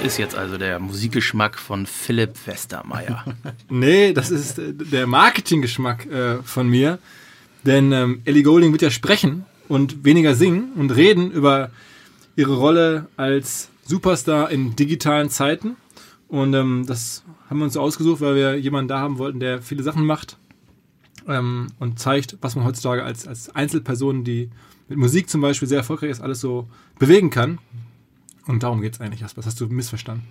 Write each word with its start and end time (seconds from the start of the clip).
ist 0.00 0.18
jetzt 0.18 0.34
also 0.34 0.58
der 0.58 0.78
Musikgeschmack 0.78 1.58
von 1.58 1.86
Philipp 1.86 2.34
Westermeier. 2.46 3.24
nee, 3.68 4.12
das 4.12 4.30
ist 4.30 4.58
äh, 4.58 4.72
der 4.72 5.06
Marketinggeschmack 5.06 6.06
äh, 6.06 6.42
von 6.42 6.68
mir. 6.68 6.98
Denn 7.64 7.92
ähm, 7.92 8.22
Ellie 8.24 8.42
Golding 8.42 8.72
wird 8.72 8.82
ja 8.82 8.90
sprechen 8.90 9.44
und 9.68 10.04
weniger 10.04 10.34
singen 10.34 10.72
und 10.76 10.90
reden 10.90 11.30
über 11.30 11.70
ihre 12.36 12.56
Rolle 12.56 13.06
als 13.16 13.68
Superstar 13.84 14.50
in 14.50 14.76
digitalen 14.76 15.30
Zeiten. 15.30 15.76
Und 16.28 16.54
ähm, 16.54 16.84
das 16.86 17.22
haben 17.48 17.58
wir 17.58 17.64
uns 17.64 17.74
so 17.74 17.80
ausgesucht, 17.80 18.20
weil 18.20 18.36
wir 18.36 18.58
jemanden 18.58 18.88
da 18.88 19.00
haben 19.00 19.18
wollten, 19.18 19.40
der 19.40 19.60
viele 19.60 19.82
Sachen 19.82 20.06
macht 20.06 20.38
ähm, 21.28 21.68
und 21.78 21.98
zeigt, 21.98 22.38
was 22.40 22.56
man 22.56 22.64
heutzutage 22.64 23.04
als, 23.04 23.26
als 23.26 23.54
Einzelperson, 23.54 24.24
die 24.24 24.50
mit 24.88 24.98
Musik 24.98 25.28
zum 25.28 25.40
Beispiel 25.40 25.68
sehr 25.68 25.78
erfolgreich 25.78 26.10
ist, 26.10 26.20
alles 26.20 26.40
so 26.40 26.68
bewegen 26.98 27.30
kann. 27.30 27.58
Und 28.50 28.64
darum 28.64 28.80
geht 28.80 28.94
es 28.94 29.00
eigentlich, 29.00 29.20
Jasper. 29.20 29.42
Das 29.42 29.46
hast 29.46 29.60
du 29.60 29.66
missverstanden. 29.68 30.26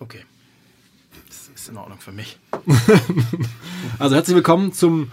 Okay. 0.00 0.20
Das 1.26 1.48
ist 1.54 1.70
in 1.70 1.78
Ordnung 1.78 1.98
für 1.98 2.12
mich. 2.12 2.38
also 3.98 4.14
herzlich 4.14 4.34
willkommen 4.34 4.74
zum 4.74 5.10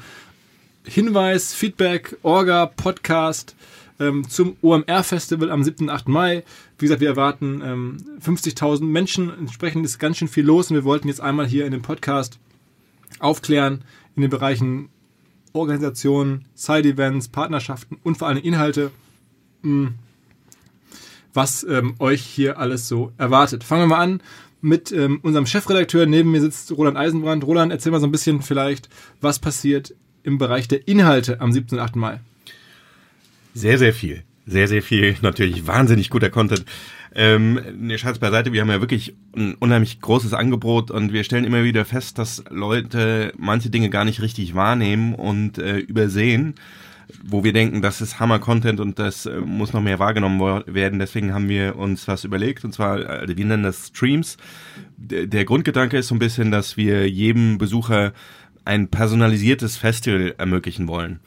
Hinweis, 0.84 1.54
Feedback, 1.54 2.18
Orga, 2.24 2.66
Podcast 2.66 3.56
ähm, 4.02 4.28
zum 4.28 4.58
OMR-Festival 4.62 5.50
am 5.50 5.64
7. 5.64 5.86
und 5.86 5.90
8. 5.92 6.10
Mai. 6.10 6.44
Wie 6.78 6.88
gesagt, 6.88 7.00
wir 7.00 7.08
erwarten 7.08 7.62
ähm, 7.64 7.98
50.000 8.20 8.84
Menschen. 8.84 9.30
Entsprechend 9.30 9.86
ist 9.86 9.98
ganz 9.98 10.18
schön 10.18 10.28
viel 10.28 10.44
los 10.44 10.70
und 10.70 10.76
wir 10.76 10.84
wollten 10.84 11.08
jetzt 11.08 11.22
einmal 11.22 11.48
hier 11.48 11.66
in 11.66 11.72
dem 11.72 11.84
Podcast 11.84 12.38
aufklären 13.20 13.86
in 14.18 14.24
den 14.24 14.30
Bereichen 14.30 14.90
Organisation, 15.54 16.44
Side-Events, 16.54 17.30
Partnerschaften 17.30 17.98
und 18.04 18.18
vor 18.18 18.28
allem 18.28 18.40
Inhalte, 18.40 18.92
hm, 19.64 19.96
was 21.36 21.64
ähm, 21.64 21.96
euch 22.00 22.22
hier 22.22 22.58
alles 22.58 22.88
so 22.88 23.12
erwartet. 23.18 23.64
Fangen 23.64 23.84
wir 23.84 23.88
mal 23.96 24.04
an 24.04 24.22
mit 24.62 24.92
ähm, 24.92 25.20
unserem 25.22 25.46
Chefredakteur. 25.46 26.06
Neben 26.06 26.32
mir 26.32 26.42
sitzt 26.42 26.72
Roland 26.72 26.98
Eisenbrand. 26.98 27.44
Roland, 27.46 27.72
erzähl 27.72 27.92
mal 27.92 28.00
so 28.00 28.08
ein 28.08 28.12
bisschen 28.12 28.42
vielleicht, 28.42 28.90
was 29.22 29.40
passiert 29.40 29.94
im 30.24 30.38
Bereich 30.38 30.68
der 30.68 30.88
Inhalte 30.88 31.40
am 31.42 31.52
7. 31.52 31.68
und 31.72 31.80
8. 31.80 31.96
Mai. 31.96 32.20
Sehr, 33.54 33.78
sehr 33.78 33.94
viel. 33.94 34.24
Sehr, 34.48 34.68
sehr 34.68 34.82
viel. 34.82 35.16
Natürlich 35.22 35.68
wahnsinnig 35.68 36.10
guter 36.10 36.30
Content. 36.30 36.66
Ähm, 37.18 37.60
ne, 37.78 37.98
Schatz 37.98 38.20
beiseite, 38.20 38.52
wir 38.52 38.60
haben 38.60 38.70
ja 38.70 38.82
wirklich 38.82 39.16
ein 39.38 39.56
unheimlich 39.56 40.02
großes 40.02 40.34
Angebot 40.34 40.92
und 40.92 41.14
wir 41.14 41.24
stellen 41.24 41.46
immer 41.46 41.64
wieder 41.64 41.86
fest, 41.86 42.18
dass 42.18 42.44
Leute 42.50 43.32
manche 43.38 43.70
Dinge 43.70 43.90
gar 43.90 44.04
nicht 44.04 44.22
richtig 44.22 44.54
wahrnehmen 44.54 45.16
und 45.16 45.58
äh, 45.58 45.78
übersehen, 45.78 46.56
wo 47.24 47.44
wir 47.44 47.54
denken, 47.54 47.82
das 47.82 48.02
ist 48.02 48.20
Hammer-Content 48.20 48.80
und 48.80 49.00
das 49.00 49.26
äh, 49.26 49.40
muss 49.40 49.74
noch 49.74 49.82
mehr 49.82 50.00
wahrgenommen 50.00 50.64
werden. 50.66 51.00
Deswegen 51.00 51.34
haben 51.34 51.50
wir 51.50 51.76
uns 51.76 52.08
was 52.08 52.24
überlegt 52.24 52.66
und 52.66 52.74
zwar, 52.74 53.24
äh, 53.24 53.38
wir 53.38 53.46
nennen 53.46 53.64
das 53.64 53.88
Streams. 53.88 54.38
D 54.98 55.28
der 55.28 55.46
Grundgedanke 55.46 55.98
ist 55.98 56.08
so 56.08 56.16
ein 56.16 56.20
bisschen, 56.20 56.52
dass 56.52 56.78
wir 56.78 57.10
jedem 57.10 57.58
Besucher 57.58 58.14
ein 58.64 58.88
personalisiertes 58.88 59.78
Festival 59.78 60.34
ermöglichen 60.38 60.88
wollen. 60.88 61.20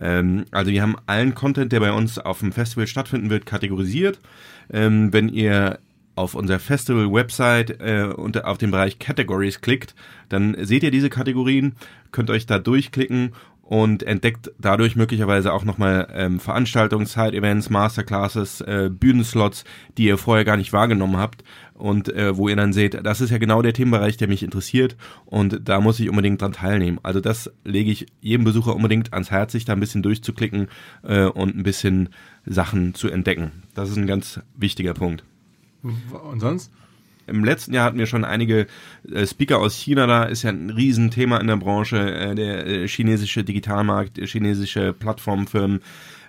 Ähm, 0.00 0.44
also 0.50 0.70
wir 0.70 0.82
haben 0.82 0.96
allen 1.06 1.34
Content, 1.34 1.72
der 1.72 1.80
bei 1.80 1.92
uns 1.92 2.18
auf 2.18 2.40
dem 2.40 2.52
Festival 2.52 2.86
stattfinden 2.86 3.30
wird, 3.30 3.46
kategorisiert. 3.46 4.20
Ähm, 4.72 5.12
wenn 5.12 5.28
ihr 5.28 5.78
auf 6.16 6.34
unserer 6.34 6.60
Festival-Website 6.60 7.80
äh, 7.80 8.04
unter 8.04 8.46
auf 8.46 8.58
den 8.58 8.70
Bereich 8.70 8.98
Categories 8.98 9.60
klickt, 9.60 9.94
dann 10.28 10.56
seht 10.60 10.84
ihr 10.84 10.92
diese 10.92 11.10
Kategorien, 11.10 11.74
könnt 12.12 12.30
euch 12.30 12.46
da 12.46 12.58
durchklicken 12.58 13.32
und 13.64 14.02
entdeckt 14.02 14.52
dadurch 14.58 14.94
möglicherweise 14.94 15.52
auch 15.52 15.64
nochmal 15.64 16.06
ähm, 16.12 16.38
Veranstaltungen, 16.38 17.06
Side-Events, 17.06 17.70
Masterclasses, 17.70 18.60
äh, 18.60 18.90
Bühnenslots, 18.92 19.64
die 19.96 20.04
ihr 20.04 20.18
vorher 20.18 20.44
gar 20.44 20.58
nicht 20.58 20.72
wahrgenommen 20.72 21.16
habt 21.16 21.44
und 21.72 22.10
äh, 22.10 22.36
wo 22.36 22.48
ihr 22.48 22.56
dann 22.56 22.74
seht, 22.74 23.04
das 23.04 23.22
ist 23.22 23.30
ja 23.30 23.38
genau 23.38 23.62
der 23.62 23.72
Themenbereich, 23.72 24.18
der 24.18 24.28
mich 24.28 24.42
interessiert 24.42 24.96
und 25.24 25.66
da 25.66 25.80
muss 25.80 25.98
ich 25.98 26.10
unbedingt 26.10 26.42
dran 26.42 26.52
teilnehmen. 26.52 27.00
Also 27.02 27.20
das 27.20 27.50
lege 27.64 27.90
ich 27.90 28.06
jedem 28.20 28.44
Besucher 28.44 28.76
unbedingt 28.76 29.14
ans 29.14 29.30
Herz, 29.30 29.52
sich 29.52 29.64
da 29.64 29.72
ein 29.72 29.80
bisschen 29.80 30.02
durchzuklicken 30.02 30.68
äh, 31.02 31.24
und 31.24 31.56
ein 31.56 31.62
bisschen 31.62 32.10
Sachen 32.44 32.94
zu 32.94 33.08
entdecken. 33.08 33.50
Das 33.74 33.90
ist 33.90 33.96
ein 33.96 34.06
ganz 34.06 34.40
wichtiger 34.56 34.92
Punkt. 34.92 35.24
Und 35.82 36.40
sonst? 36.40 36.70
Im 37.26 37.44
letzten 37.44 37.74
Jahr 37.74 37.86
hatten 37.86 37.98
wir 37.98 38.06
schon 38.06 38.24
einige 38.24 38.66
äh, 39.10 39.26
Speaker 39.26 39.58
aus 39.58 39.74
China 39.74 40.06
da, 40.06 40.24
ist 40.24 40.42
ja 40.42 40.50
ein 40.50 40.70
Riesenthema 40.70 41.38
in 41.38 41.46
der 41.46 41.56
Branche, 41.56 41.98
äh, 41.98 42.34
der 42.34 42.66
äh, 42.66 42.88
chinesische 42.88 43.44
Digitalmarkt, 43.44 44.18
chinesische 44.18 44.92
Plattformfirmen. 44.92 45.80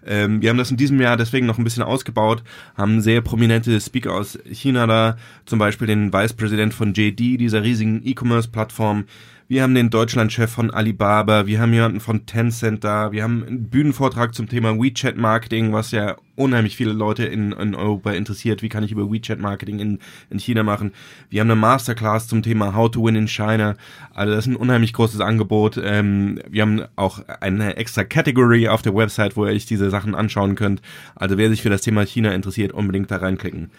Ähm, 0.06 0.41
wir 0.41 0.50
haben 0.50 0.57
das 0.57 0.72
in 0.72 0.78
diesem 0.78 1.01
Jahr 1.01 1.17
deswegen 1.17 1.47
noch 1.47 1.57
ein 1.57 1.63
bisschen 1.63 1.83
ausgebaut, 1.83 2.44
haben 2.78 3.01
sehr 3.01 3.22
prominente 3.22 3.79
Speaker 3.81 4.13
aus 4.13 4.38
China 4.51 4.85
da, 4.88 5.17
zum 5.45 5.59
Beispiel 5.59 5.88
den 5.88 6.13
Vice 6.13 6.33
President 6.33 6.73
von 6.73 6.94
JD, 6.94 7.39
dieser 7.39 7.63
riesigen 7.63 8.01
E-Commerce-Plattform, 8.06 9.06
wir 9.47 9.61
haben 9.61 9.75
den 9.75 9.91
Deutschlandchef 9.91 10.50
von 10.50 10.72
Alibaba, 10.72 11.45
wir 11.45 11.59
haben 11.59 11.72
jemanden 11.72 12.00
von 12.00 12.25
Tencent 12.25 12.83
da, 12.83 13.11
wir 13.11 13.22
haben 13.22 13.44
einen 13.45 13.69
Bühnenvortrag 13.69 14.33
zum 14.33 14.50
Thema 14.50 14.75
WeChat 14.79 15.17
Marketing, 15.17 15.72
was 15.72 15.91
ja 15.91 16.16
unheimlich 16.35 16.75
viele 16.75 16.94
Leute 16.94 17.25
in, 17.25 17.51
in 17.51 17.75
Europa 17.75 18.11
interessiert. 18.11 18.63
Wie 18.63 18.69
kann 18.69 18.83
ich 18.83 18.91
über 18.91 19.11
WeChat 19.11 19.39
Marketing 19.39 19.79
in, 19.79 20.00
in 20.31 20.39
China 20.39 20.63
machen? 20.63 20.94
Wir 21.29 21.41
haben 21.41 21.51
eine 21.51 21.59
Masterclass 21.59 22.28
zum 22.28 22.41
Thema 22.41 22.73
How 22.73 22.89
to 22.89 23.06
Win 23.06 23.16
in 23.16 23.28
China. 23.28 23.75
Also 24.13 24.33
das 24.33 24.47
ist 24.47 24.51
ein 24.51 24.56
unheimlich 24.56 24.94
großes 24.94 25.22
Angebot. 25.22 25.79
Ähm, 25.81 26.39
wir 26.50 26.63
haben 26.63 26.81
auch 26.95 27.19
eine 27.39 27.77
extra 27.77 28.03
Category 28.03 28.67
auf 28.67 28.81
der 28.81 28.95
Website, 28.95 29.38
wo 29.38 29.45
ihr 29.45 29.51
euch 29.51 29.67
diese 29.67 29.91
Sachen 29.91 30.16
anschauen 30.16 30.56
könnt. 30.56 30.81
Also 31.16 31.38
wer 31.38 31.50
sich 31.50 31.62
für 31.62 31.69
das 31.69 31.81
Thema 31.81 32.03
China 32.06 32.33
interessiert, 32.33 32.72
unbedingt 32.72 33.12
da 33.12 33.17
reinklicken. 33.17 33.69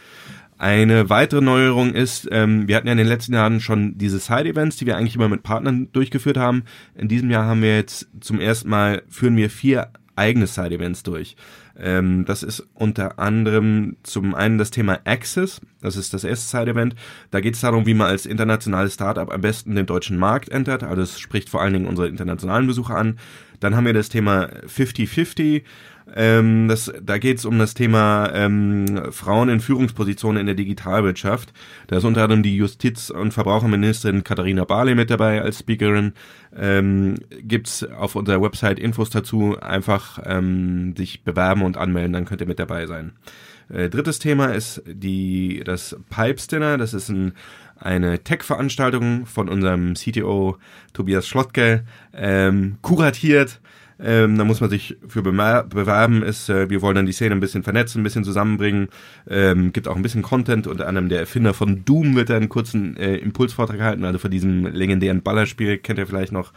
Eine 0.59 1.11
weitere 1.11 1.43
Neuerung 1.43 1.93
ist, 1.93 2.29
ähm, 2.31 2.67
wir 2.67 2.77
hatten 2.77 2.87
ja 2.87 2.93
in 2.93 2.99
den 2.99 3.07
letzten 3.07 3.35
Jahren 3.35 3.61
schon 3.61 3.99
diese 3.99 4.19
Side-Events, 4.19 4.77
die 4.77 4.87
wir 4.87 4.97
eigentlich 4.97 5.15
immer 5.15 5.29
mit 5.29 5.43
Partnern 5.43 5.89
durchgeführt 5.93 6.39
haben. 6.39 6.65
In 6.95 7.09
diesem 7.09 7.31
Jahr 7.31 7.45
haben 7.45 7.61
wir 7.61 7.77
jetzt 7.77 8.09
zum 8.21 8.41
ersten 8.41 8.71
Mal, 8.71 9.03
führen 9.09 9.37
wir 9.37 9.51
vier 9.51 9.91
eigene 10.17 10.47
Side-Events 10.47 11.03
durch. 11.03 11.37
Ähm, 11.79 12.25
das 12.25 12.43
ist 12.43 12.67
unter 12.75 13.19
anderem 13.19 13.97
zum 14.03 14.35
einen 14.35 14.59
das 14.59 14.71
Thema 14.71 15.01
Access, 15.05 15.61
das 15.81 15.97
ist 15.97 16.15
das 16.15 16.25
erste 16.25 16.59
Side-Event. 16.59 16.95
Da 17.31 17.41
geht 17.41 17.55
es 17.55 17.61
darum, 17.61 17.87
wie 17.87 17.95
man 17.95 18.09
als 18.09 18.27
internationales 18.27 18.95
Startup 18.95 19.31
am 19.31 19.41
besten 19.41 19.75
den 19.75 19.87
deutschen 19.87 20.17
Markt 20.19 20.49
entert. 20.49 20.83
Also 20.83 21.03
es 21.03 21.19
spricht 21.21 21.49
vor 21.49 21.61
allen 21.61 21.75
Dingen 21.75 21.87
unsere 21.87 22.09
internationalen 22.09 22.67
Besucher 22.67 22.97
an. 22.97 23.19
Dann 23.61 23.77
haben 23.77 23.87
wir 23.87 23.95
das 23.95 24.09
Thema 24.09 24.49
50-50 24.67 25.63
ähm, 26.15 26.69
das, 26.69 26.93
da 27.03 27.19
geht 27.19 27.39
es 27.39 27.45
um 27.45 27.59
das 27.59 27.75
Thema 27.75 28.31
ähm, 28.33 29.11
Frauen 29.11 29.49
in 29.49 29.59
Führungspositionen 29.59 30.41
in 30.41 30.47
der 30.47 30.55
Digitalwirtschaft. 30.55 31.53
Da 31.89 31.97
ist 31.97 32.05
unter 32.05 32.23
anderem 32.23 32.45
die 32.45 32.57
Justiz- 32.57 33.11
und 33.11 33.33
Verbraucherministerin 33.33 34.23
Katharina 34.23 34.65
Barley 34.65 34.95
mit 34.95 35.11
dabei 35.11 35.43
als 35.43 35.59
Speakerin. 35.59 36.13
Ähm, 36.57 37.17
Gibt 37.43 37.89
auf 37.99 38.15
unserer 38.15 38.41
Website 38.41 38.79
Infos 38.79 39.11
dazu. 39.11 39.59
Einfach 39.61 40.21
ähm, 40.25 40.95
sich 40.97 41.25
bewerben 41.25 41.63
und 41.67 41.77
anmelden, 41.77 42.13
dann 42.13 42.25
könnt 42.25 42.41
ihr 42.41 42.47
mit 42.47 42.59
dabei 42.59 42.87
sein. 42.87 43.13
Äh, 43.69 43.89
drittes 43.89 44.19
Thema 44.19 44.47
ist 44.47 44.83
die, 44.87 45.63
das 45.65 45.97
Pipes 46.09 46.47
Dinner. 46.47 46.79
Das 46.79 46.95
ist 46.95 47.09
ein 47.09 47.33
eine 47.79 48.21
Tech-Veranstaltung 48.21 49.27
von 49.27 49.51
unserem 49.51 49.93
CTO 49.95 50.57
Tobias 50.95 51.29
Schlottke, 51.29 51.85
ähm, 52.15 52.79
kuratiert 52.81 53.61
ähm, 53.99 54.37
da 54.37 54.45
muss 54.45 54.61
man 54.61 54.69
sich 54.69 54.97
für 55.09 55.23
bewerben. 55.23 56.23
Ist, 56.23 56.49
äh, 56.51 56.69
wir 56.69 56.83
wollen 56.83 56.97
dann 56.97 57.07
die 57.07 57.13
Szene 57.13 57.35
ein 57.35 57.41
bisschen 57.41 57.63
vernetzen, 57.63 58.01
ein 58.01 58.05
bisschen 58.05 58.25
zusammenbringen. 58.25 58.89
Ähm, 59.29 59.73
gibt 59.73 59.89
auch 59.89 59.97
ein 59.97 60.03
bisschen 60.03 60.23
Content. 60.23 60.67
Unter 60.67 60.87
anderem 60.87 61.09
der 61.09 61.21
Erfinder 61.21 61.55
von 61.55 61.85
Doom 61.85 62.15
wird 62.15 62.31
da 62.31 62.37
einen 62.37 62.49
kurzen 62.49 62.97
äh, 62.97 63.17
Impulsvortrag 63.17 63.81
halten. 63.81 64.05
Also 64.05 64.19
von 64.19 64.31
diesem 64.31 64.67
legendären 64.67 65.23
Ballerspiel 65.23 65.79
kennt 65.79 65.99
ihr 65.99 66.07
vielleicht 66.07 66.33
noch. 66.33 66.53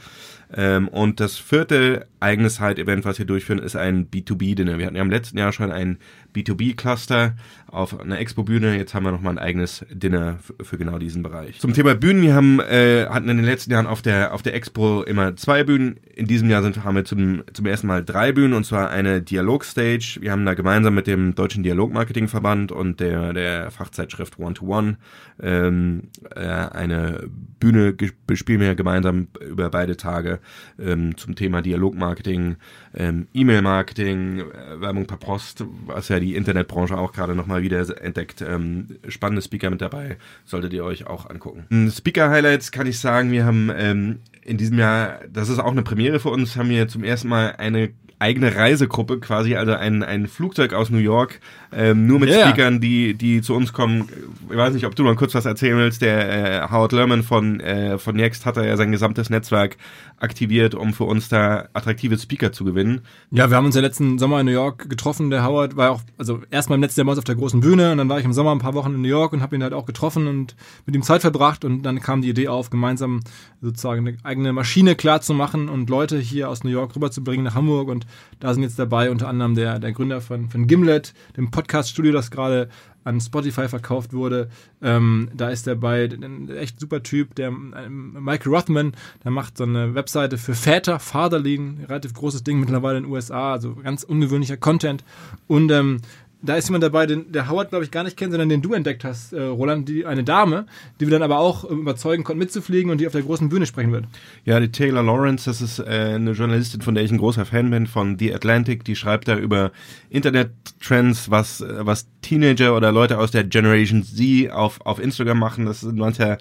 Ähm, 0.51 0.87
und 0.87 1.19
das 1.19 1.37
vierte 1.37 2.07
eigene 2.19 2.49
Side-Event, 2.49 3.05
was 3.05 3.19
wir 3.19 3.25
durchführen, 3.25 3.59
ist 3.59 3.75
ein 3.75 4.09
B2B-Dinner. 4.09 4.77
Wir 4.77 4.87
hatten 4.87 4.95
ja 4.95 5.01
im 5.01 5.11
letzten 5.11 5.37
Jahr 5.37 5.51
schon 5.51 5.71
ein 5.71 5.99
B2B-Cluster 6.33 7.35
auf 7.67 7.99
einer 7.99 8.19
Expo-Bühne. 8.19 8.77
Jetzt 8.77 8.93
haben 8.93 9.05
wir 9.05 9.11
nochmal 9.11 9.33
ein 9.33 9.39
eigenes 9.39 9.85
Dinner 9.91 10.39
für, 10.61 10.77
genau 10.77 10.97
diesen 10.97 11.23
Bereich. 11.23 11.59
Zum 11.59 11.73
Thema 11.73 11.95
Bühnen. 11.95 12.21
Wir 12.21 12.33
haben, 12.33 12.59
äh, 12.59 13.05
hatten 13.07 13.29
in 13.29 13.37
den 13.37 13.45
letzten 13.45 13.71
Jahren 13.71 13.87
auf 13.87 14.01
der, 14.01 14.33
auf 14.33 14.41
der 14.41 14.55
Expo 14.55 15.03
immer 15.03 15.35
zwei 15.35 15.63
Bühnen. 15.63 15.99
In 16.15 16.27
diesem 16.27 16.49
Jahr 16.49 16.63
sind, 16.63 16.83
haben 16.83 16.95
wir 16.95 17.05
zum, 17.05 17.43
zum 17.53 17.65
ersten 17.65 17.87
Mal 17.87 18.03
drei 18.03 18.31
Bühnen 18.31 18.53
und 18.53 18.65
zwar 18.65 18.89
eine 18.89 19.21
Dialog-Stage. 19.21 20.17
Wir 20.21 20.31
haben 20.31 20.45
da 20.45 20.53
gemeinsam 20.53 20.95
mit 20.95 21.07
dem 21.07 21.35
Deutschen 21.35 21.63
Dialog-Marketing-Verband 21.63 22.71
und 22.71 22.99
der, 22.99 23.33
der 23.33 23.71
Fachzeitschrift 23.71 24.39
One-to-One 24.39 24.97
ähm, 25.41 26.09
äh, 26.35 26.39
eine 26.41 27.29
Bühne 27.59 27.95
bespielen 28.25 28.61
wir 28.61 28.75
gemeinsam 28.75 29.27
über 29.41 29.69
beide 29.69 29.97
Tage 29.97 30.39
ähm, 30.79 31.17
zum 31.17 31.35
Thema 31.35 31.61
Dialogmarketing, 31.61 32.55
ähm, 32.93 33.27
E-Mail-Marketing, 33.33 34.39
äh, 34.39 34.81
Werbung 34.81 35.05
per 35.05 35.17
Post, 35.17 35.65
was 35.85 36.09
ja 36.09 36.18
die 36.19 36.35
Internetbranche 36.35 36.97
auch 36.97 37.11
gerade 37.11 37.35
nochmal 37.35 37.61
wieder 37.61 37.79
entdeckt. 38.01 38.41
Ähm, 38.41 38.97
spannende 39.07 39.41
Speaker 39.41 39.69
mit 39.69 39.81
dabei, 39.81 40.17
solltet 40.45 40.73
ihr 40.73 40.83
euch 40.83 41.07
auch 41.07 41.29
angucken. 41.29 41.91
Speaker-Highlights 41.91 42.71
kann 42.71 42.87
ich 42.87 42.99
sagen, 42.99 43.31
wir 43.31 43.45
haben 43.45 43.71
ähm, 43.75 44.19
in 44.43 44.57
diesem 44.57 44.79
Jahr, 44.79 45.19
das 45.31 45.49
ist 45.49 45.59
auch 45.59 45.71
eine 45.71 45.83
Premiere 45.83 46.19
für 46.19 46.29
uns, 46.29 46.55
haben 46.55 46.69
wir 46.69 46.87
zum 46.87 47.03
ersten 47.03 47.27
Mal 47.27 47.55
eine 47.57 47.89
eigene 48.19 48.53
Reisegruppe, 48.53 49.19
quasi 49.19 49.55
also 49.55 49.73
ein, 49.73 50.03
ein 50.03 50.27
Flugzeug 50.27 50.73
aus 50.73 50.89
New 50.89 50.97
York, 50.97 51.39
ähm, 51.71 52.05
nur 52.05 52.19
mit 52.19 52.29
Yeah. 52.29 52.49
Speakern, 52.49 52.81
die, 52.81 53.13
die 53.13 53.41
zu 53.41 53.55
uns 53.55 53.71
kommen. 53.71 54.09
Ich 54.51 54.57
weiß 54.57 54.73
nicht, 54.73 54.85
ob 54.85 54.95
du 54.95 55.03
noch 55.03 55.15
kurz 55.15 55.35
was 55.35 55.45
erzählen 55.45 55.77
willst. 55.77 56.01
Der 56.01 56.63
äh, 56.63 56.71
Howard 56.71 56.91
Lerman 56.91 57.21
von, 57.21 57.59
äh, 57.59 57.99
von 57.99 58.15
Next 58.15 58.47
hat 58.47 58.57
da 58.57 58.65
ja 58.65 58.77
sein 58.77 58.91
gesamtes 58.91 59.29
Netzwerk 59.29 59.77
aktiviert, 60.17 60.73
um 60.73 60.93
für 60.93 61.03
uns 61.03 61.29
da 61.29 61.69
attraktive 61.73 62.17
Speaker 62.17 62.51
zu 62.51 62.63
gewinnen. 62.63 63.01
Ja, 63.31 63.49
wir 63.49 63.57
haben 63.57 63.65
uns 63.65 63.75
ja 63.75 63.81
letzten 63.81 64.17
Sommer 64.17 64.39
in 64.39 64.47
New 64.47 64.51
York 64.51 64.89
getroffen. 64.89 65.29
Der 65.29 65.45
Howard 65.45 65.75
war 65.77 65.91
auch, 65.91 66.01
also 66.17 66.41
erstmal 66.49 66.77
im 66.77 66.81
letzten 66.81 67.01
Jahr 67.01 67.05
bei 67.05 67.19
auf 67.19 67.23
der 67.23 67.35
großen 67.35 67.59
Bühne 67.59 67.91
und 67.91 67.99
dann 67.99 68.09
war 68.09 68.17
ich 68.17 68.25
im 68.25 68.33
Sommer 68.33 68.51
ein 68.51 68.59
paar 68.59 68.73
Wochen 68.73 68.93
in 68.95 69.01
New 69.01 69.07
York 69.07 69.33
und 69.33 69.41
habe 69.41 69.55
ihn 69.55 69.61
halt 69.61 69.73
auch 69.73 69.85
getroffen 69.85 70.27
und 70.27 70.55
mit 70.85 70.95
ihm 70.95 71.03
Zeit 71.03 71.21
verbracht 71.21 71.63
und 71.63 71.83
dann 71.83 71.99
kam 71.99 72.21
die 72.21 72.29
Idee 72.29 72.47
auf, 72.47 72.69
gemeinsam 72.69 73.19
sozusagen 73.61 74.07
eine 74.07 74.17
eigene 74.23 74.51
Maschine 74.51 74.95
klar 74.95 75.21
zu 75.21 75.33
machen 75.33 75.69
und 75.69 75.89
Leute 75.89 76.17
hier 76.17 76.49
aus 76.49 76.63
New 76.63 76.71
York 76.71 76.95
rüberzubringen 76.95 77.45
nach 77.45 77.55
Hamburg 77.55 77.89
und 77.89 78.07
da 78.39 78.53
sind 78.53 78.63
jetzt 78.63 78.79
dabei 78.79 79.11
unter 79.11 79.27
anderem 79.27 79.55
der, 79.55 79.79
der 79.79 79.91
Gründer 79.91 80.21
von, 80.21 80.49
von 80.49 80.67
Gimlet, 80.67 81.13
dem 81.37 81.51
Podcast-Studio, 81.51 82.11
das 82.11 82.31
gerade 82.31 82.69
an 83.03 83.19
Spotify 83.21 83.67
verkauft 83.67 84.13
wurde. 84.13 84.49
Ähm, 84.81 85.29
da 85.33 85.49
ist 85.49 85.67
dabei 85.67 86.05
ein 86.05 86.49
echt 86.49 86.79
super 86.79 87.03
Typ, 87.03 87.35
der 87.35 87.47
ähm, 87.47 88.17
Michael 88.19 88.53
Rothman, 88.53 88.93
der 89.23 89.31
macht 89.31 89.57
so 89.57 89.63
eine 89.63 89.95
Webseite 89.95 90.37
für 90.37 90.53
Väter, 90.53 90.99
Fatherly, 90.99 91.55
ein 91.55 91.85
relativ 91.87 92.13
großes 92.13 92.43
Ding 92.43 92.59
mittlerweile 92.59 92.97
in 92.97 93.05
den 93.05 93.11
USA, 93.11 93.53
also 93.53 93.75
ganz 93.75 94.03
ungewöhnlicher 94.03 94.57
Content. 94.57 95.03
Und 95.47 95.71
ähm, 95.71 96.01
da 96.41 96.55
ist 96.55 96.67
jemand 96.69 96.83
dabei, 96.83 97.05
den 97.05 97.31
der 97.31 97.49
Howard, 97.49 97.69
glaube 97.69 97.83
ich, 97.83 97.91
gar 97.91 98.03
nicht 98.03 98.15
kennt, 98.15 98.31
sondern 98.31 98.49
den 98.49 98.61
du 98.61 98.73
entdeckt 98.73 99.03
hast, 99.03 99.33
äh, 99.33 99.41
Roland, 99.41 99.89
die, 99.89 100.05
eine 100.05 100.23
Dame, 100.23 100.65
die 100.99 101.07
wir 101.07 101.11
dann 101.11 101.21
aber 101.21 101.39
auch 101.39 101.69
ähm, 101.69 101.79
überzeugen 101.79 102.23
konnten, 102.23 102.39
mitzufliegen 102.39 102.91
und 102.91 102.99
die 102.99 103.07
auf 103.07 103.13
der 103.13 103.23
großen 103.23 103.49
Bühne 103.49 103.65
sprechen 103.65 103.91
wird. 103.91 104.05
Ja, 104.45 104.59
die 104.59 104.71
Taylor 104.71 105.03
Lawrence, 105.03 105.45
das 105.45 105.61
ist 105.61 105.79
äh, 105.79 106.13
eine 106.15 106.31
Journalistin, 106.31 106.81
von 106.81 106.95
der 106.95 107.03
ich 107.03 107.11
ein 107.11 107.17
großer 107.17 107.45
Fan 107.45 107.69
bin, 107.69 107.87
von 107.87 108.17
The 108.17 108.33
Atlantic. 108.33 108.85
Die 108.85 108.95
schreibt 108.95 109.27
da 109.27 109.37
über 109.37 109.71
Internet-Trends, 110.09 111.29
was, 111.29 111.61
äh, 111.61 111.85
was 111.85 112.07
Teenager 112.21 112.75
oder 112.75 112.91
Leute 112.91 113.17
aus 113.17 113.31
der 113.31 113.43
Generation 113.43 114.03
Z 114.03 114.51
auf, 114.51 114.79
auf 114.85 114.99
Instagram 114.99 115.39
machen. 115.39 115.65
Das 115.65 115.81
sind 115.81 115.97
manchmal 115.97 116.37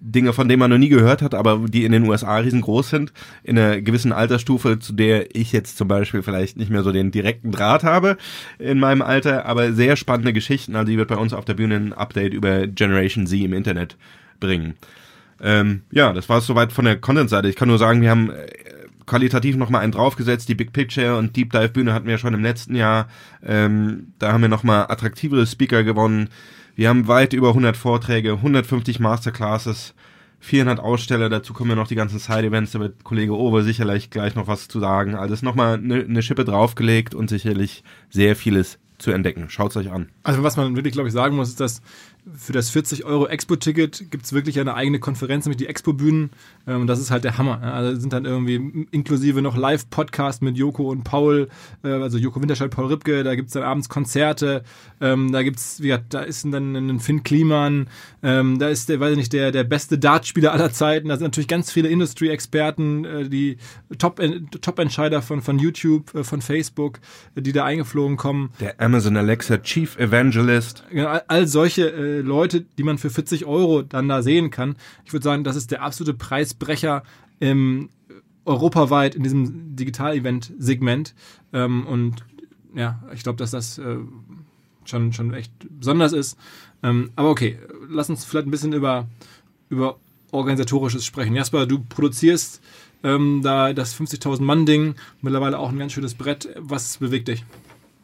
Dinge, 0.00 0.32
von 0.32 0.48
denen 0.48 0.60
man 0.60 0.70
noch 0.70 0.78
nie 0.78 0.88
gehört 0.88 1.22
hat, 1.22 1.34
aber 1.34 1.68
die 1.68 1.84
in 1.84 1.92
den 1.92 2.08
USA 2.08 2.38
riesengroß 2.38 2.88
sind, 2.90 3.12
in 3.42 3.58
einer 3.58 3.80
gewissen 3.80 4.12
Altersstufe, 4.12 4.78
zu 4.78 4.94
der 4.94 5.34
ich 5.36 5.52
jetzt 5.52 5.76
zum 5.76 5.88
Beispiel 5.88 6.22
vielleicht 6.22 6.56
nicht 6.56 6.70
mehr 6.70 6.82
so 6.82 6.90
den 6.90 7.10
direkten 7.10 7.52
Draht 7.52 7.84
habe 7.84 8.16
in 8.58 8.78
meinem 8.78 9.02
Alter, 9.02 9.44
aber 9.44 9.72
sehr 9.72 9.96
spannende 9.96 10.32
Geschichten. 10.32 10.74
Also 10.74 10.90
die 10.90 10.98
wird 10.98 11.08
bei 11.08 11.16
uns 11.16 11.32
auf 11.32 11.44
der 11.44 11.54
Bühne 11.54 11.76
ein 11.76 11.92
Update 11.92 12.32
über 12.32 12.66
Generation 12.66 13.26
Z 13.26 13.40
im 13.40 13.52
Internet 13.52 13.96
bringen. 14.40 14.74
Ähm, 15.42 15.82
ja, 15.90 16.12
das 16.12 16.28
war 16.28 16.38
es 16.38 16.46
soweit 16.46 16.72
von 16.72 16.84
der 16.84 16.98
Content-Seite. 16.98 17.48
Ich 17.48 17.56
kann 17.56 17.68
nur 17.68 17.78
sagen, 17.78 18.02
wir 18.02 18.10
haben 18.10 18.30
äh, 18.30 18.46
qualitativ 19.06 19.56
nochmal 19.56 19.82
einen 19.82 19.92
draufgesetzt. 19.92 20.48
Die 20.48 20.54
Big 20.54 20.72
Picture 20.72 21.16
und 21.16 21.36
Deep 21.36 21.52
Dive 21.52 21.70
Bühne 21.70 21.92
hatten 21.92 22.06
wir 22.06 22.18
schon 22.18 22.34
im 22.34 22.42
letzten 22.42 22.74
Jahr. 22.74 23.08
Ähm, 23.44 24.12
da 24.18 24.32
haben 24.32 24.42
wir 24.42 24.48
nochmal 24.48 24.86
attraktivere 24.88 25.46
Speaker 25.46 25.82
gewonnen. 25.82 26.28
Wir 26.74 26.88
haben 26.88 27.08
weit 27.08 27.32
über 27.32 27.48
100 27.48 27.76
Vorträge, 27.76 28.32
150 28.32 29.00
Masterclasses, 29.00 29.94
400 30.40 30.80
Aussteller. 30.80 31.28
Dazu 31.28 31.52
kommen 31.52 31.70
ja 31.70 31.76
noch 31.76 31.88
die 31.88 31.94
ganzen 31.94 32.18
Side-Events. 32.18 32.72
Da 32.72 32.80
wird 32.80 33.04
Kollege 33.04 33.36
Owe 33.36 33.62
sicherlich 33.62 34.10
gleich 34.10 34.34
noch 34.34 34.46
was 34.46 34.68
zu 34.68 34.80
sagen. 34.80 35.14
Also 35.14 35.34
ist 35.34 35.42
nochmal 35.42 35.74
eine 35.74 36.04
ne 36.04 36.22
Schippe 36.22 36.44
draufgelegt 36.44 37.14
und 37.14 37.28
sicherlich 37.28 37.84
sehr 38.08 38.36
vieles 38.36 38.78
zu 39.00 39.10
entdecken. 39.10 39.46
Schaut's 39.48 39.76
euch 39.76 39.90
an. 39.90 40.08
Also 40.22 40.42
was 40.42 40.56
man 40.56 40.76
wirklich, 40.76 40.92
glaube 40.92 41.08
ich, 41.08 41.14
sagen 41.14 41.36
muss, 41.36 41.48
ist, 41.48 41.60
dass 41.60 41.82
für 42.36 42.52
das 42.52 42.70
40 42.70 43.04
Euro 43.04 43.26
Expo-Ticket 43.26 44.10
gibt 44.10 44.24
es 44.24 44.32
wirklich 44.32 44.60
eine 44.60 44.74
eigene 44.74 44.98
Konferenz, 44.98 45.46
nämlich 45.46 45.56
die 45.56 45.66
Expo-Bühnen. 45.66 46.30
Ähm, 46.66 46.82
und 46.82 46.86
das 46.86 47.00
ist 47.00 47.10
halt 47.10 47.24
der 47.24 47.38
Hammer. 47.38 47.60
Ja. 47.62 47.72
Also 47.72 47.98
sind 48.00 48.12
dann 48.12 48.24
irgendwie 48.24 48.86
inklusive 48.90 49.42
noch 49.42 49.56
Live-Podcast 49.56 50.42
mit 50.42 50.56
Joko 50.56 50.90
und 50.90 51.02
Paul, 51.04 51.48
äh, 51.82 51.88
also 51.88 52.18
Joko 52.18 52.40
Winterscheid, 52.40 52.70
Paul 52.70 52.86
Ripke, 52.86 53.24
da 53.24 53.34
gibt 53.34 53.48
es 53.48 53.54
dann 53.54 53.62
abends 53.62 53.88
Konzerte, 53.88 54.62
ähm, 55.00 55.32
da 55.32 55.42
gibt's, 55.42 55.80
wie 55.80 55.88
gesagt, 55.88 56.12
da 56.14 56.20
ist 56.20 56.44
dann 56.44 56.74
ein 56.76 57.00
Finn 57.00 57.22
Kliman, 57.22 57.88
ähm, 58.22 58.58
da 58.58 58.68
ist 58.68 58.88
der, 58.88 59.00
weiß 59.00 59.12
ich 59.12 59.16
nicht, 59.16 59.32
der, 59.32 59.50
der 59.50 59.64
beste 59.64 59.98
Dartspieler 59.98 60.52
aller 60.52 60.72
Zeiten, 60.72 61.08
da 61.08 61.16
sind 61.16 61.24
natürlich 61.24 61.48
ganz 61.48 61.72
viele 61.72 61.88
Industry-Experten, 61.88 63.04
äh, 63.04 63.28
die 63.28 63.56
Top- 63.98 64.20
Top-Entscheider 64.60 65.22
von, 65.22 65.40
von 65.40 65.58
YouTube, 65.58 66.14
äh, 66.14 66.24
von 66.24 66.42
Facebook, 66.42 67.00
äh, 67.34 67.42
die 67.42 67.52
da 67.52 67.64
eingeflogen 67.64 68.16
kommen. 68.16 68.50
Der 68.60 68.78
Amazon 68.90 69.16
Alexa 69.16 69.58
Chief 69.58 69.96
Evangelist. 69.98 70.82
Genau, 70.90 71.20
all, 71.28 71.46
solche 71.46 71.92
äh, 71.92 72.20
Leute, 72.22 72.62
die 72.76 72.82
man 72.82 72.98
für 72.98 73.08
40 73.08 73.46
Euro 73.46 73.82
dann 73.82 74.08
da 74.08 74.20
sehen 74.20 74.50
kann. 74.50 74.74
Ich 75.04 75.12
würde 75.12 75.22
sagen, 75.22 75.44
das 75.44 75.54
ist 75.54 75.70
der 75.70 75.82
absolute 75.82 76.12
Preisbrecher 76.12 77.04
im, 77.38 77.90
europaweit 78.44 79.14
in 79.14 79.22
diesem 79.22 79.76
Digital-Event-Segment. 79.76 81.14
Ähm, 81.52 81.86
und 81.86 82.24
ja, 82.74 83.00
ich 83.14 83.22
glaube, 83.22 83.36
dass 83.36 83.52
das 83.52 83.78
äh, 83.78 83.98
schon, 84.84 85.12
schon 85.12 85.34
echt 85.34 85.52
besonders 85.78 86.12
ist. 86.12 86.36
Ähm, 86.82 87.12
aber 87.14 87.30
okay, 87.30 87.60
lass 87.88 88.10
uns 88.10 88.24
vielleicht 88.24 88.48
ein 88.48 88.50
bisschen 88.50 88.72
über, 88.72 89.06
über 89.68 90.00
Organisatorisches 90.32 91.06
sprechen. 91.06 91.36
Jasper, 91.36 91.64
du 91.66 91.78
produzierst 91.78 92.60
ähm, 93.04 93.40
da 93.44 93.72
das 93.72 93.94
50.000 93.94 94.42
Mann-Ding, 94.42 94.96
mittlerweile 95.22 95.60
auch 95.60 95.68
ein 95.68 95.78
ganz 95.78 95.92
schönes 95.92 96.14
Brett. 96.14 96.48
Was 96.58 96.96
bewegt 96.96 97.28
dich? 97.28 97.44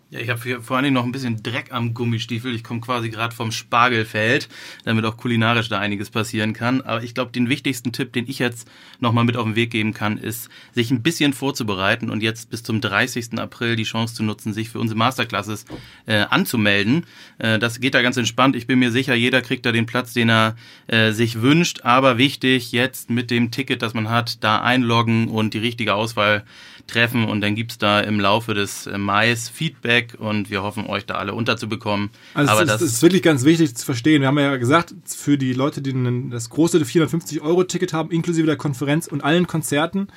Ja, 0.09 0.21
ich 0.21 0.29
habe 0.31 0.63
vor 0.63 0.77
allen 0.77 0.85
Dingen 0.85 0.95
noch 0.95 1.05
ein 1.05 1.11
bisschen 1.11 1.43
Dreck 1.43 1.73
am 1.73 1.93
Gummistiefel. 1.93 2.55
Ich 2.55 2.63
komme 2.63 2.81
quasi 2.81 3.11
gerade 3.11 3.35
vom 3.35 3.51
Spargelfeld, 3.51 4.49
damit 4.85 5.05
auch 5.05 5.17
kulinarisch 5.17 5.69
da 5.69 5.81
einiges 5.81 6.11
passieren 6.11 6.53
kann. 6.53 6.81
Aber 6.81 7.03
ich 7.03 7.13
glaube, 7.13 7.33
den 7.33 7.49
wichtigsten 7.49 7.91
Tipp, 7.91 8.13
den 8.13 8.29
ich 8.29 8.39
jetzt 8.39 8.69
nochmal 9.01 9.25
mit 9.25 9.37
auf 9.37 9.43
den 9.45 9.57
Weg 9.57 9.73
geben 9.73 9.95
kann, 9.95 10.17
ist, 10.17 10.49
sich 10.73 10.93
ein 10.93 11.03
bisschen 11.03 11.33
vorzubereiten 11.33 12.09
und 12.09 12.23
jetzt 12.23 12.51
bis 12.51 12.63
zum 12.63 12.81
30. 12.81 13.37
April 13.41 13.75
die 13.75 13.83
Chance 13.83 14.15
zu 14.15 14.23
nutzen, 14.23 14.53
sich 14.53 14.71
für 14.71 14.79
unsere 14.79 14.97
Masterclasses 14.97 15.65
äh, 16.07 16.19
anzumelden. 16.19 17.05
Äh, 17.39 17.59
das 17.59 17.81
geht 17.81 17.95
da 17.95 18.03
ganz 18.03 18.17
entspannt. 18.17 18.55
Ich 18.55 18.69
bin 18.69 18.79
mir 18.79 18.93
sicher, 18.93 19.17
jeder 19.17 19.43
kriegt 19.43 19.67
da 19.67 19.73
den 19.73 19.87
Platz, 19.87 20.13
den 20.13 20.31
er 20.31 20.55
äh, 20.87 21.11
sich 21.11 21.43
wünscht. 21.43 21.81
Aber 21.83 22.17
wichtig, 22.17 22.71
jetzt 22.71 23.11
mit 23.11 23.33
dem 23.33 23.51
Ticket, 23.51 23.83
das 23.83 23.93
man 23.93 24.09
hat, 24.09 24.45
da 24.45 24.61
einloggen 24.61 25.27
und 25.27 25.53
die 25.53 25.59
richtige 25.59 25.95
Auswahl 25.95 26.45
treffen 26.87 27.25
und 27.25 27.41
dann 27.41 27.57
gibt's 27.57 27.79
da 27.79 28.01
im 28.01 28.21
Laufe 28.21 28.55
des 28.55 28.87
äh, 28.87 28.99
Mais 28.99 29.49
Feedback 29.49 29.96
und 30.19 30.51
wir 30.51 30.63
hoffen, 30.63 30.87
euch 30.87 31.07
da 31.07 31.15
alle 31.15 31.35
unterzubekommen. 31.35 32.11
Also 32.35 32.53
Aber 32.53 32.63
es 32.63 32.69
ist, 32.69 32.81
das 32.81 32.83
ist 32.83 33.03
wirklich 33.03 33.23
ganz 33.23 33.45
wichtig 33.45 33.75
zu 33.75 33.85
verstehen. 33.85 34.21
Wir 34.21 34.29
haben 34.29 34.39
ja 34.39 34.57
gesagt, 34.57 34.95
für 35.05 35.39
die 35.39 35.53
Leute, 35.53 35.83
die 35.83 35.95
das 36.31 36.51
große 36.51 36.79
450-Euro-Ticket 36.79 37.93
haben, 37.93 38.11
inklusive 38.11 38.47
der 38.47 38.57
Konferenz 38.57 39.07
und 39.07 39.25
allen 39.25 39.47
Konzerten, 39.47 40.09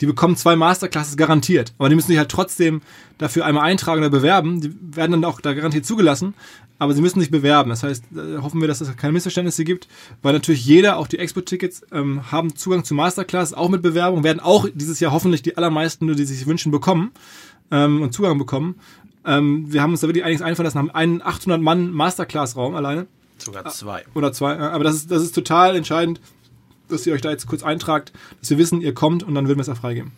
die 0.00 0.06
bekommen 0.06 0.36
zwei 0.36 0.56
Masterclasses 0.56 1.16
garantiert. 1.16 1.72
Aber 1.78 1.88
die 1.88 1.94
müssen 1.94 2.08
sich 2.08 2.18
halt 2.18 2.30
trotzdem 2.30 2.82
dafür 3.18 3.46
einmal 3.46 3.64
eintragen 3.64 4.00
oder 4.00 4.10
bewerben. 4.10 4.60
Die 4.60 4.74
werden 4.94 5.12
dann 5.12 5.24
auch 5.24 5.40
da 5.40 5.54
garantiert 5.54 5.86
zugelassen, 5.86 6.34
aber 6.78 6.92
sie 6.92 7.00
müssen 7.00 7.20
sich 7.20 7.30
bewerben. 7.30 7.70
Das 7.70 7.82
heißt, 7.82 8.04
äh, 8.14 8.38
hoffen 8.42 8.60
wir, 8.60 8.68
dass 8.68 8.80
es 8.80 8.94
keine 8.96 9.12
Missverständnisse 9.12 9.64
gibt, 9.64 9.88
weil 10.22 10.34
natürlich 10.34 10.66
jeder, 10.66 10.98
auch 10.98 11.06
die 11.06 11.18
Expo-Tickets, 11.18 11.82
ähm, 11.92 12.30
haben 12.30 12.54
Zugang 12.54 12.84
zu 12.84 12.94
Masterclasses, 12.94 13.54
auch 13.54 13.68
mit 13.68 13.82
Bewerbung, 13.82 14.24
werden 14.24 14.40
auch 14.40 14.68
dieses 14.72 15.00
Jahr 15.00 15.12
hoffentlich 15.12 15.42
die 15.42 15.56
allermeisten, 15.56 16.14
die 16.14 16.24
sich 16.24 16.46
wünschen, 16.46 16.70
bekommen 16.70 17.12
ähm, 17.70 18.02
und 18.02 18.12
Zugang 18.12 18.38
bekommen. 18.38 18.76
Ähm, 19.26 19.72
wir 19.72 19.82
haben 19.82 19.90
uns 19.90 20.00
da 20.00 20.08
wirklich 20.08 20.24
einiges 20.24 20.42
einfallen 20.42 20.64
lassen, 20.64 20.78
haben 20.78 20.90
einen 20.90 21.22
800-Mann-Masterclass-Raum 21.22 22.74
alleine 22.74 23.06
sogar 23.38 23.66
zwei. 23.68 24.04
oder 24.14 24.32
zwei. 24.32 24.56
Aber 24.58 24.84
das 24.84 24.94
ist, 24.96 25.10
das 25.10 25.22
ist 25.22 25.34
total 25.34 25.76
entscheidend, 25.76 26.20
dass 26.88 27.06
ihr 27.06 27.14
euch 27.14 27.20
da 27.20 27.30
jetzt 27.30 27.46
kurz 27.46 27.62
eintragt, 27.62 28.12
dass 28.40 28.50
wir 28.50 28.58
wissen, 28.58 28.80
ihr 28.80 28.94
kommt 28.94 29.22
und 29.22 29.34
dann 29.34 29.48
würden 29.48 29.58
wir 29.58 29.62
es 29.62 29.68
auch 29.68 29.76
freigeben. 29.76 30.12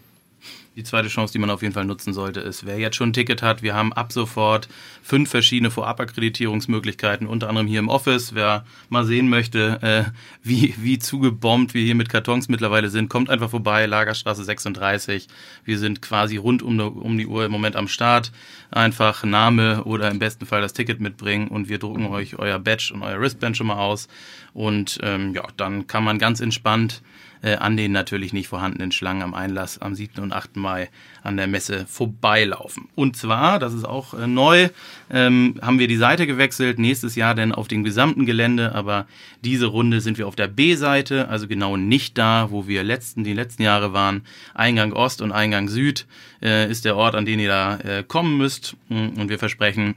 Die 0.78 0.84
zweite 0.84 1.08
Chance, 1.08 1.32
die 1.32 1.40
man 1.40 1.50
auf 1.50 1.62
jeden 1.62 1.74
Fall 1.74 1.84
nutzen 1.84 2.12
sollte, 2.12 2.38
ist, 2.38 2.64
wer 2.64 2.78
jetzt 2.78 2.94
schon 2.94 3.08
ein 3.08 3.12
Ticket 3.12 3.42
hat, 3.42 3.64
wir 3.64 3.74
haben 3.74 3.92
ab 3.92 4.12
sofort 4.12 4.68
fünf 5.02 5.28
verschiedene 5.28 5.72
Vorabakkreditierungsmöglichkeiten, 5.72 7.26
unter 7.26 7.48
anderem 7.48 7.66
hier 7.66 7.80
im 7.80 7.88
Office. 7.88 8.32
Wer 8.32 8.64
mal 8.88 9.04
sehen 9.04 9.28
möchte, 9.28 9.82
äh, 9.82 10.04
wie, 10.44 10.76
wie 10.78 11.00
zugebombt 11.00 11.74
wir 11.74 11.82
hier 11.82 11.96
mit 11.96 12.08
Kartons 12.08 12.48
mittlerweile 12.48 12.90
sind, 12.90 13.10
kommt 13.10 13.28
einfach 13.28 13.50
vorbei, 13.50 13.86
Lagerstraße 13.86 14.44
36. 14.44 15.26
Wir 15.64 15.80
sind 15.80 16.00
quasi 16.00 16.36
rund 16.36 16.62
um, 16.62 16.78
um 16.78 17.18
die 17.18 17.26
Uhr 17.26 17.44
im 17.44 17.50
Moment 17.50 17.74
am 17.74 17.88
Start. 17.88 18.30
Einfach 18.70 19.24
Name 19.24 19.82
oder 19.82 20.08
im 20.12 20.20
besten 20.20 20.46
Fall 20.46 20.60
das 20.60 20.74
Ticket 20.74 21.00
mitbringen 21.00 21.48
und 21.48 21.68
wir 21.68 21.80
drucken 21.80 22.06
euch 22.06 22.38
euer 22.38 22.60
Badge 22.60 22.92
und 22.94 23.02
euer 23.02 23.20
Wristband 23.20 23.56
schon 23.56 23.66
mal 23.66 23.78
aus. 23.78 24.06
Und 24.52 25.00
ähm, 25.02 25.34
ja, 25.34 25.42
dann 25.56 25.88
kann 25.88 26.04
man 26.04 26.20
ganz 26.20 26.38
entspannt 26.38 27.02
äh, 27.42 27.56
an 27.56 27.76
den 27.76 27.92
natürlich 27.92 28.32
nicht 28.32 28.48
vorhandenen 28.48 28.92
Schlangen 28.92 29.22
am 29.22 29.34
Einlass 29.34 29.78
am 29.78 29.94
7. 29.94 30.22
und 30.22 30.32
8. 30.32 30.56
Mai 30.56 30.88
an 31.22 31.36
der 31.36 31.46
Messe 31.46 31.86
vorbeilaufen. 31.86 32.88
Und 32.94 33.16
zwar, 33.16 33.58
das 33.58 33.74
ist 33.74 33.84
auch 33.84 34.14
äh, 34.14 34.26
neu, 34.26 34.68
ähm, 35.10 35.56
haben 35.62 35.78
wir 35.78 35.88
die 35.88 35.96
Seite 35.96 36.26
gewechselt, 36.26 36.78
nächstes 36.78 37.14
Jahr 37.14 37.34
denn 37.34 37.52
auf 37.52 37.68
dem 37.68 37.84
gesamten 37.84 38.26
Gelände, 38.26 38.74
aber 38.74 39.06
diese 39.44 39.66
Runde 39.66 40.00
sind 40.00 40.18
wir 40.18 40.26
auf 40.26 40.36
der 40.36 40.48
B-Seite, 40.48 41.28
also 41.28 41.46
genau 41.46 41.76
nicht 41.76 42.18
da, 42.18 42.50
wo 42.50 42.66
wir 42.66 42.82
letzten, 42.82 43.24
die 43.24 43.34
letzten 43.34 43.62
Jahre 43.62 43.92
waren. 43.92 44.22
Eingang 44.54 44.92
Ost 44.92 45.22
und 45.22 45.32
Eingang 45.32 45.68
Süd 45.68 46.06
äh, 46.42 46.70
ist 46.70 46.84
der 46.84 46.96
Ort, 46.96 47.14
an 47.14 47.26
den 47.26 47.40
ihr 47.40 47.48
da 47.48 47.76
äh, 47.78 48.02
kommen 48.02 48.36
müsst. 48.36 48.76
Und 48.88 49.28
wir 49.28 49.38
versprechen, 49.38 49.94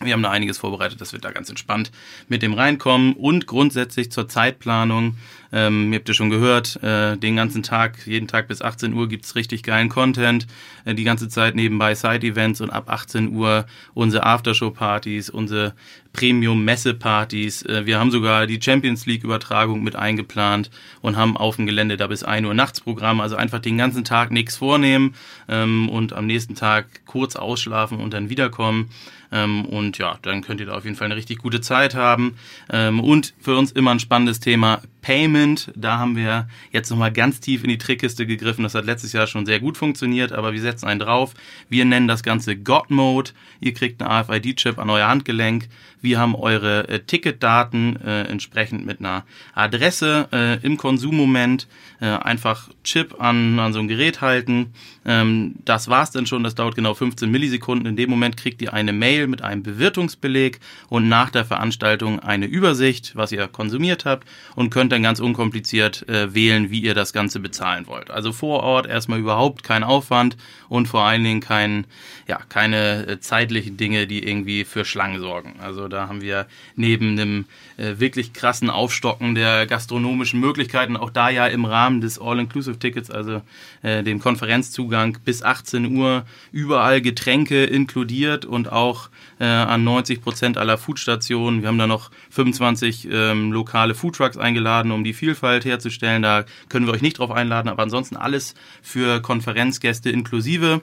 Wir 0.00 0.12
haben 0.12 0.22
da 0.22 0.30
einiges 0.30 0.58
vorbereitet, 0.58 1.00
das 1.00 1.12
wird 1.12 1.24
da 1.24 1.32
ganz 1.32 1.48
entspannt 1.48 1.90
mit 2.28 2.42
dem 2.42 2.52
reinkommen 2.52 3.14
und 3.14 3.48
grundsätzlich 3.48 4.12
zur 4.12 4.28
Zeitplanung. 4.28 5.16
Ähm, 5.50 5.92
ihr 5.92 5.98
habt 5.98 6.06
ja 6.06 6.14
schon 6.14 6.30
gehört, 6.30 6.80
äh, 6.84 7.16
den 7.16 7.34
ganzen 7.34 7.64
Tag, 7.64 8.06
jeden 8.06 8.28
Tag 8.28 8.46
bis 8.46 8.62
18 8.62 8.94
Uhr 8.94 9.08
gibt's 9.08 9.34
richtig 9.34 9.64
geilen 9.64 9.88
Content. 9.88 10.46
Äh, 10.84 10.94
die 10.94 11.02
ganze 11.02 11.28
Zeit 11.28 11.56
nebenbei 11.56 11.96
Side-Events 11.96 12.60
und 12.60 12.70
ab 12.70 12.88
18 12.88 13.34
Uhr 13.34 13.66
unsere 13.92 14.24
Aftershow-Partys, 14.24 15.30
unsere 15.30 15.74
Premium-Messe-Partys. 16.12 17.62
Äh, 17.62 17.86
wir 17.86 17.98
haben 17.98 18.10
sogar 18.10 18.46
die 18.46 18.60
Champions 18.60 19.06
League-Übertragung 19.06 19.82
mit 19.82 19.96
eingeplant 19.96 20.70
und 21.00 21.16
haben 21.16 21.36
auf 21.36 21.56
dem 21.56 21.66
Gelände 21.66 21.96
da 21.96 22.06
bis 22.06 22.22
1 22.22 22.46
Uhr 22.46 22.54
nachts 22.54 22.80
Programm. 22.80 23.20
Also 23.20 23.36
einfach 23.36 23.60
den 23.60 23.78
ganzen 23.78 24.04
Tag 24.04 24.30
nichts 24.30 24.56
vornehmen 24.56 25.14
ähm, 25.48 25.88
und 25.88 26.12
am 26.12 26.26
nächsten 26.26 26.54
Tag 26.54 26.86
kurz 27.06 27.36
ausschlafen 27.36 27.98
und 27.98 28.14
dann 28.14 28.30
wiederkommen. 28.30 28.90
Ähm, 29.30 29.64
und 29.64 29.98
ja, 29.98 30.18
dann 30.22 30.42
könnt 30.42 30.60
ihr 30.60 30.66
da 30.66 30.74
auf 30.74 30.84
jeden 30.84 30.96
Fall 30.96 31.06
eine 31.06 31.16
richtig 31.16 31.38
gute 31.38 31.60
Zeit 31.60 31.94
haben. 31.94 32.36
Ähm, 32.70 33.00
und 33.00 33.34
für 33.40 33.56
uns 33.56 33.72
immer 33.72 33.90
ein 33.90 34.00
spannendes 34.00 34.40
Thema 34.40 34.80
Payment. 35.08 35.72
Da 35.74 35.96
haben 35.96 36.16
wir 36.16 36.48
jetzt 36.70 36.90
nochmal 36.90 37.10
ganz 37.10 37.40
tief 37.40 37.64
in 37.64 37.70
die 37.70 37.78
Trickkiste 37.78 38.26
gegriffen. 38.26 38.62
Das 38.62 38.74
hat 38.74 38.84
letztes 38.84 39.14
Jahr 39.14 39.26
schon 39.26 39.46
sehr 39.46 39.58
gut 39.58 39.78
funktioniert, 39.78 40.32
aber 40.32 40.52
wir 40.52 40.60
setzen 40.60 40.86
einen 40.86 41.00
drauf. 41.00 41.32
Wir 41.70 41.86
nennen 41.86 42.08
das 42.08 42.22
Ganze 42.22 42.56
God 42.56 42.90
Mode. 42.90 43.30
Ihr 43.58 43.72
kriegt 43.72 44.02
einen 44.02 44.10
AFID-Chip 44.10 44.78
an 44.78 44.90
euer 44.90 45.08
Handgelenk. 45.08 45.68
Wir 46.02 46.18
haben 46.20 46.34
eure 46.34 46.88
äh, 46.88 47.00
Ticketdaten 47.00 47.96
äh, 48.02 48.24
entsprechend 48.24 48.84
mit 48.84 49.00
einer 49.00 49.24
Adresse 49.54 50.28
äh, 50.30 50.64
im 50.64 50.76
Konsummoment. 50.76 51.66
Äh, 52.00 52.06
einfach 52.06 52.68
Chip 52.84 53.20
an, 53.20 53.58
an 53.58 53.72
so 53.72 53.80
ein 53.80 53.88
Gerät 53.88 54.20
halten. 54.20 54.72
Ähm, 55.04 55.56
das 55.64 55.88
war's 55.88 56.12
dann 56.12 56.26
schon. 56.26 56.44
Das 56.44 56.54
dauert 56.54 56.76
genau 56.76 56.94
15 56.94 57.28
Millisekunden. 57.28 57.88
In 57.88 57.96
dem 57.96 58.10
Moment 58.10 58.36
kriegt 58.36 58.62
ihr 58.62 58.72
eine 58.72 58.92
Mail 58.92 59.26
mit 59.26 59.42
einem 59.42 59.64
Bewirtungsbeleg 59.64 60.60
und 60.88 61.08
nach 61.08 61.30
der 61.30 61.44
Veranstaltung 61.44 62.20
eine 62.20 62.46
Übersicht, 62.46 63.16
was 63.16 63.32
ihr 63.32 63.48
konsumiert 63.48 64.04
habt 64.04 64.28
und 64.54 64.70
könnt 64.70 64.92
dann 64.92 64.97
ganz 65.02 65.20
unkompliziert 65.20 66.08
äh, 66.08 66.34
wählen, 66.34 66.70
wie 66.70 66.80
ihr 66.80 66.94
das 66.94 67.12
Ganze 67.12 67.40
bezahlen 67.40 67.86
wollt. 67.86 68.10
Also 68.10 68.32
vor 68.32 68.62
Ort 68.62 68.86
erstmal 68.86 69.18
überhaupt 69.18 69.62
kein 69.62 69.84
Aufwand 69.84 70.36
und 70.68 70.86
vor 70.86 71.02
allen 71.02 71.24
Dingen 71.24 71.40
kein, 71.40 71.86
ja, 72.26 72.38
keine 72.48 73.06
äh, 73.06 73.20
zeitlichen 73.20 73.76
Dinge, 73.76 74.06
die 74.06 74.26
irgendwie 74.26 74.64
für 74.64 74.84
Schlangen 74.84 75.20
sorgen. 75.20 75.54
Also 75.60 75.88
da 75.88 76.08
haben 76.08 76.20
wir 76.20 76.46
neben 76.76 77.12
einem 77.12 77.44
äh, 77.76 77.98
wirklich 77.98 78.32
krassen 78.32 78.70
Aufstocken 78.70 79.34
der 79.34 79.66
gastronomischen 79.66 80.40
Möglichkeiten, 80.40 80.96
auch 80.96 81.10
da 81.10 81.30
ja 81.30 81.46
im 81.46 81.64
Rahmen 81.64 82.00
des 82.00 82.20
All-Inclusive-Tickets, 82.20 83.10
also 83.10 83.42
äh, 83.82 84.02
dem 84.02 84.20
Konferenzzugang 84.20 85.18
bis 85.24 85.42
18 85.42 85.96
Uhr, 85.96 86.24
überall 86.52 87.00
Getränke 87.00 87.64
inkludiert 87.64 88.44
und 88.44 88.70
auch 88.70 89.08
äh, 89.40 89.44
an 89.44 89.84
90 89.84 90.22
Prozent 90.22 90.58
aller 90.58 90.78
Foodstationen. 90.78 91.62
Wir 91.62 91.68
haben 91.68 91.78
da 91.78 91.86
noch 91.86 92.10
25 92.30 93.08
ähm, 93.10 93.52
lokale 93.52 93.94
Foodtrucks 93.94 94.36
eingeladen, 94.36 94.77
um 94.80 95.04
die 95.04 95.12
Vielfalt 95.12 95.64
herzustellen. 95.64 96.22
Da 96.22 96.44
können 96.68 96.86
wir 96.86 96.92
euch 96.92 97.02
nicht 97.02 97.18
drauf 97.18 97.30
einladen, 97.30 97.68
aber 97.68 97.82
ansonsten 97.82 98.16
alles 98.16 98.54
für 98.82 99.20
Konferenzgäste 99.20 100.10
inklusive 100.10 100.82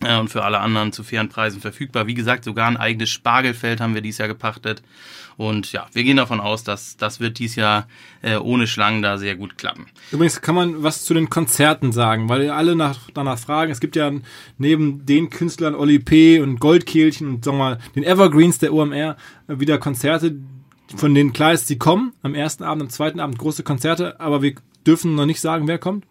äh, 0.00 0.16
und 0.18 0.28
für 0.28 0.44
alle 0.44 0.60
anderen 0.60 0.92
zu 0.92 1.02
fairen 1.02 1.28
Preisen 1.28 1.60
verfügbar. 1.60 2.06
Wie 2.06 2.14
gesagt, 2.14 2.44
sogar 2.44 2.68
ein 2.68 2.76
eigenes 2.76 3.10
Spargelfeld 3.10 3.80
haben 3.80 3.94
wir 3.94 4.00
dieses 4.00 4.18
Jahr 4.18 4.28
gepachtet. 4.28 4.82
Und 5.36 5.70
ja, 5.72 5.86
wir 5.92 6.02
gehen 6.02 6.16
davon 6.16 6.40
aus, 6.40 6.64
dass 6.64 6.96
das 6.96 7.20
wird 7.20 7.38
dieses 7.38 7.56
Jahr 7.56 7.86
äh, 8.22 8.36
ohne 8.36 8.66
Schlangen 8.66 9.02
da 9.02 9.18
sehr 9.18 9.36
gut 9.36 9.56
klappen. 9.56 9.86
Übrigens 10.10 10.40
kann 10.40 10.56
man 10.56 10.82
was 10.82 11.04
zu 11.04 11.14
den 11.14 11.30
Konzerten 11.30 11.92
sagen, 11.92 12.28
weil 12.28 12.50
alle 12.50 12.74
nach, 12.74 12.98
danach 13.14 13.38
fragen. 13.38 13.70
Es 13.70 13.78
gibt 13.78 13.94
ja 13.94 14.10
neben 14.58 15.06
den 15.06 15.30
Künstlern 15.30 15.76
Oli 15.76 16.00
P. 16.00 16.40
und 16.40 16.58
Goldkehlchen 16.58 17.28
und 17.28 17.44
sagen 17.44 17.56
wir 17.56 17.64
mal 17.64 17.78
den 17.94 18.02
Evergreens 18.02 18.58
der 18.58 18.72
OMR 18.74 19.16
äh, 19.46 19.60
wieder 19.60 19.78
Konzerte, 19.78 20.36
von 20.96 21.14
denen 21.14 21.32
klar 21.32 21.52
ist, 21.52 21.66
sie 21.66 21.78
kommen. 21.78 22.12
Am 22.22 22.34
ersten 22.34 22.64
Abend, 22.64 22.82
am 22.82 22.90
zweiten 22.90 23.20
Abend 23.20 23.38
große 23.38 23.62
Konzerte, 23.62 24.20
aber 24.20 24.42
wir 24.42 24.54
dürfen 24.86 25.14
noch 25.14 25.26
nicht 25.26 25.40
sagen, 25.40 25.68
wer 25.68 25.78
kommt. 25.78 26.04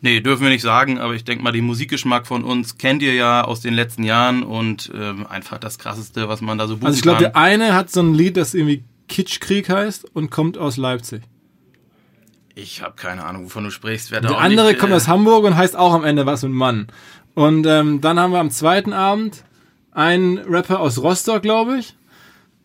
Nee, 0.00 0.20
dürfen 0.20 0.42
wir 0.42 0.50
nicht 0.50 0.62
sagen, 0.62 0.98
aber 0.98 1.14
ich 1.14 1.24
denke 1.24 1.42
mal, 1.42 1.52
den 1.52 1.64
Musikgeschmack 1.64 2.26
von 2.26 2.44
uns 2.44 2.76
kennt 2.76 3.02
ihr 3.02 3.14
ja 3.14 3.42
aus 3.42 3.60
den 3.60 3.72
letzten 3.72 4.02
Jahren 4.04 4.42
und 4.42 4.92
ähm, 4.94 5.26
einfach 5.26 5.58
das 5.58 5.78
Krasseste, 5.78 6.28
was 6.28 6.42
man 6.42 6.58
da 6.58 6.66
so 6.66 6.74
buchen 6.76 6.88
Also 6.88 6.96
ich 6.96 7.02
glaube, 7.02 7.20
der 7.20 7.36
eine 7.36 7.74
hat 7.74 7.90
so 7.90 8.00
ein 8.00 8.12
Lied, 8.12 8.36
das 8.36 8.52
irgendwie 8.52 8.84
Kitschkrieg 9.08 9.70
heißt 9.70 10.04
und 10.14 10.30
kommt 10.30 10.58
aus 10.58 10.76
Leipzig. 10.76 11.22
Ich 12.54 12.82
habe 12.82 12.94
keine 12.96 13.24
Ahnung, 13.24 13.46
wovon 13.46 13.64
du 13.64 13.70
sprichst. 13.70 14.10
Wer 14.10 14.20
da 14.20 14.28
Der 14.28 14.38
andere 14.38 14.68
nicht, 14.68 14.78
kommt 14.78 14.92
äh, 14.92 14.96
aus 14.96 15.08
Hamburg 15.08 15.44
und 15.44 15.56
heißt 15.56 15.74
auch 15.74 15.94
am 15.94 16.04
Ende 16.04 16.26
was 16.26 16.42
mit 16.42 16.52
Mann. 16.52 16.88
Und 17.34 17.66
ähm, 17.66 18.00
dann 18.00 18.18
haben 18.18 18.32
wir 18.32 18.40
am 18.40 18.50
zweiten 18.50 18.92
Abend 18.92 19.42
einen 19.90 20.38
Rapper 20.38 20.80
aus 20.80 20.98
Rostock, 20.98 21.42
glaube 21.42 21.78
ich, 21.78 21.96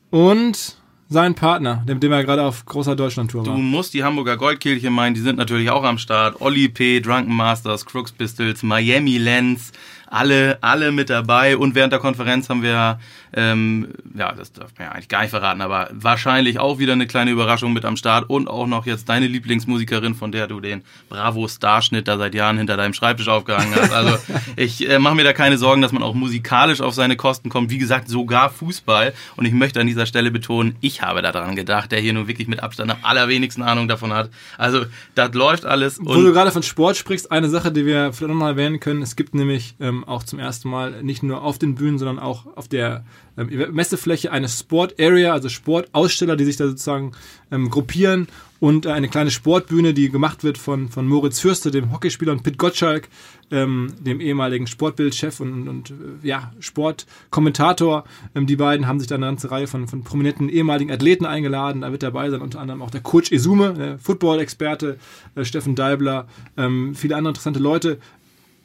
und 0.10 0.79
seinen 1.10 1.34
Partner, 1.34 1.84
mit 1.88 2.04
dem 2.04 2.12
er 2.12 2.24
gerade 2.24 2.44
auf 2.44 2.66
großer 2.66 2.96
Deutschland-Tour 2.96 3.44
Du 3.44 3.52
war. 3.52 3.58
musst 3.58 3.94
die 3.96 4.04
Hamburger 4.04 4.38
Goldkehlchen 4.38 4.94
meinen, 4.94 5.16
die 5.16 5.22
sind 5.22 5.38
natürlich 5.38 5.72
auch 5.72 5.84
am 5.84 5.98
Start. 5.98 6.40
Olli 6.40 6.70
P., 6.70 7.00
Drunken 7.00 7.34
Masters, 7.34 7.86
Crooks 7.86 8.12
Pistols, 8.12 8.62
Miami 8.62 9.18
Lens, 9.18 9.72
alle, 10.10 10.58
alle 10.62 10.92
mit 10.92 11.10
dabei. 11.10 11.58
Und 11.58 11.76
während 11.76 11.94
der 11.94 12.00
Konferenz 12.00 12.50
haben 12.50 12.64
wir, 12.64 13.00
ähm, 13.34 13.90
ja, 14.16 14.32
das 14.32 14.52
darf 14.52 14.72
man 14.78 14.88
ja 14.88 14.94
eigentlich 14.94 15.08
gar 15.08 15.22
nicht 15.22 15.30
verraten, 15.30 15.62
aber 15.62 15.90
wahrscheinlich 15.92 16.60
auch 16.60 16.80
wieder 16.80 16.94
eine 16.94 17.08
kleine 17.08 17.32
Überraschung 17.32 17.74
mit 17.74 17.86
am 17.86 17.96
Start 17.96 18.30
und 18.30 18.48
auch 18.48 18.68
noch 18.68 18.86
jetzt 18.86 19.08
deine 19.08 19.28
Lieblingsmusikerin, 19.28 20.16
von 20.16 20.32
der 20.32 20.48
du 20.48 20.60
den 20.60 20.84
Bravo-Starschnitt 21.10 22.08
da 22.08 22.18
seit 22.18 22.34
Jahren 22.34 22.58
hinter 22.58 22.78
deinem 22.78 22.94
Schreibtisch 22.94 23.28
aufgehangen 23.28 23.74
hast. 23.76 23.94
Also 23.94 24.18
ich 24.56 24.90
äh, 24.90 25.00
mache 25.00 25.16
mir 25.16 25.24
da 25.24 25.34
keine 25.34 25.58
Sorgen, 25.58 25.82
dass 25.82 25.92
man 25.92 26.04
auch 26.04 26.16
musikalisch 26.16 26.82
auf 26.82 26.94
seine 26.94 27.16
Kosten 27.16 27.50
kommt. 27.50 27.70
Wie 27.70 27.78
gesagt, 27.78 28.10
sogar 28.10 28.50
Fußball. 28.50 29.14
Und 29.36 29.46
ich 29.46 29.54
möchte 29.54 29.80
an 29.80 29.88
dieser 29.88 30.06
Stelle 30.06 30.32
betonen, 30.32 30.76
ich 30.82 31.02
habe 31.02 31.22
daran 31.22 31.56
gedacht, 31.56 31.92
der 31.92 32.00
hier 32.00 32.14
nun 32.14 32.28
wirklich 32.28 32.48
mit 32.48 32.64
Abstand 32.64 32.92
am 32.92 32.98
allerwenigsten 33.04 33.62
Ahnung 33.62 33.88
davon 33.88 34.14
hat. 34.14 34.30
Also 34.58 34.86
das 35.16 35.34
läuft 35.34 35.66
alles. 35.66 36.00
Wo 36.02 36.16
du 36.16 36.34
gerade 36.34 36.52
von 36.52 36.64
Sport 36.64 36.98
sprichst, 36.98 37.32
eine 37.32 37.50
Sache, 37.50 37.72
die 37.72 37.86
wir 37.86 38.14
vielleicht 38.14 38.34
noch 38.34 38.40
mal 38.40 38.50
erwähnen 38.50 38.80
können, 38.80 39.02
es 39.02 39.16
gibt 39.16 39.36
nämlich 39.36 39.76
ähm, 39.80 39.99
auch 40.04 40.24
zum 40.24 40.40
ersten 40.40 40.70
Mal 40.70 41.04
nicht 41.04 41.24
nur 41.24 41.44
auf 41.44 41.58
den 41.58 41.76
Bühnen, 41.76 41.98
sondern 41.98 42.20
auch 42.20 42.46
auf 42.58 42.68
der 42.68 43.06
ähm, 43.38 43.50
Messefläche 43.72 44.32
eine 44.32 44.50
Sport 44.50 45.00
Area, 45.00 45.34
also 45.34 45.50
Sportaussteller, 45.50 46.36
die 46.36 46.46
sich 46.46 46.58
da 46.58 46.68
sozusagen 46.68 47.14
ähm, 47.52 47.70
gruppieren 47.70 48.28
und 48.60 48.86
äh, 48.86 48.92
eine 48.92 49.08
kleine 49.08 49.32
Sportbühne, 49.32 49.94
die 49.94 50.10
gemacht 50.10 50.44
wird 50.44 50.58
von, 50.58 50.90
von 50.90 51.08
Moritz 51.08 51.40
Fürste, 51.40 51.72
dem 51.72 51.92
Hockeyspieler, 51.92 52.32
und 52.32 52.44
Pit 52.44 52.58
Gottschalk, 52.58 53.08
ähm, 53.52 53.94
dem 54.00 54.20
ehemaligen 54.20 54.68
Sportbildchef 54.68 55.40
und, 55.40 55.68
und 55.68 55.92
äh, 55.92 55.94
ja, 56.28 56.52
Sportkommentator. 56.60 58.04
Ähm, 58.36 58.46
die 58.46 58.58
beiden 58.58 58.88
haben 58.88 59.00
sich 59.00 59.08
da 59.08 59.16
eine 59.16 59.26
ganze 59.28 59.50
Reihe 59.50 59.68
von, 59.68 59.88
von 59.88 60.04
prominenten 60.04 60.50
ehemaligen 60.50 60.92
Athleten 60.92 61.26
eingeladen. 61.26 61.82
Da 61.82 61.92
wird 61.92 62.04
dabei 62.04 62.30
sein 62.30 62.42
unter 62.42 62.60
anderem 62.60 62.82
auch 62.82 62.92
der 62.92 63.02
Coach 63.02 63.32
Izume, 63.32 63.74
der 63.74 64.00
Football-Experte, 64.00 64.98
äh, 65.36 65.46
Steffen 65.46 65.76
Deibler, 65.76 66.28
ähm, 66.58 66.96
viele 66.96 67.16
andere 67.16 67.32
interessante 67.32 67.60
Leute 67.60 68.00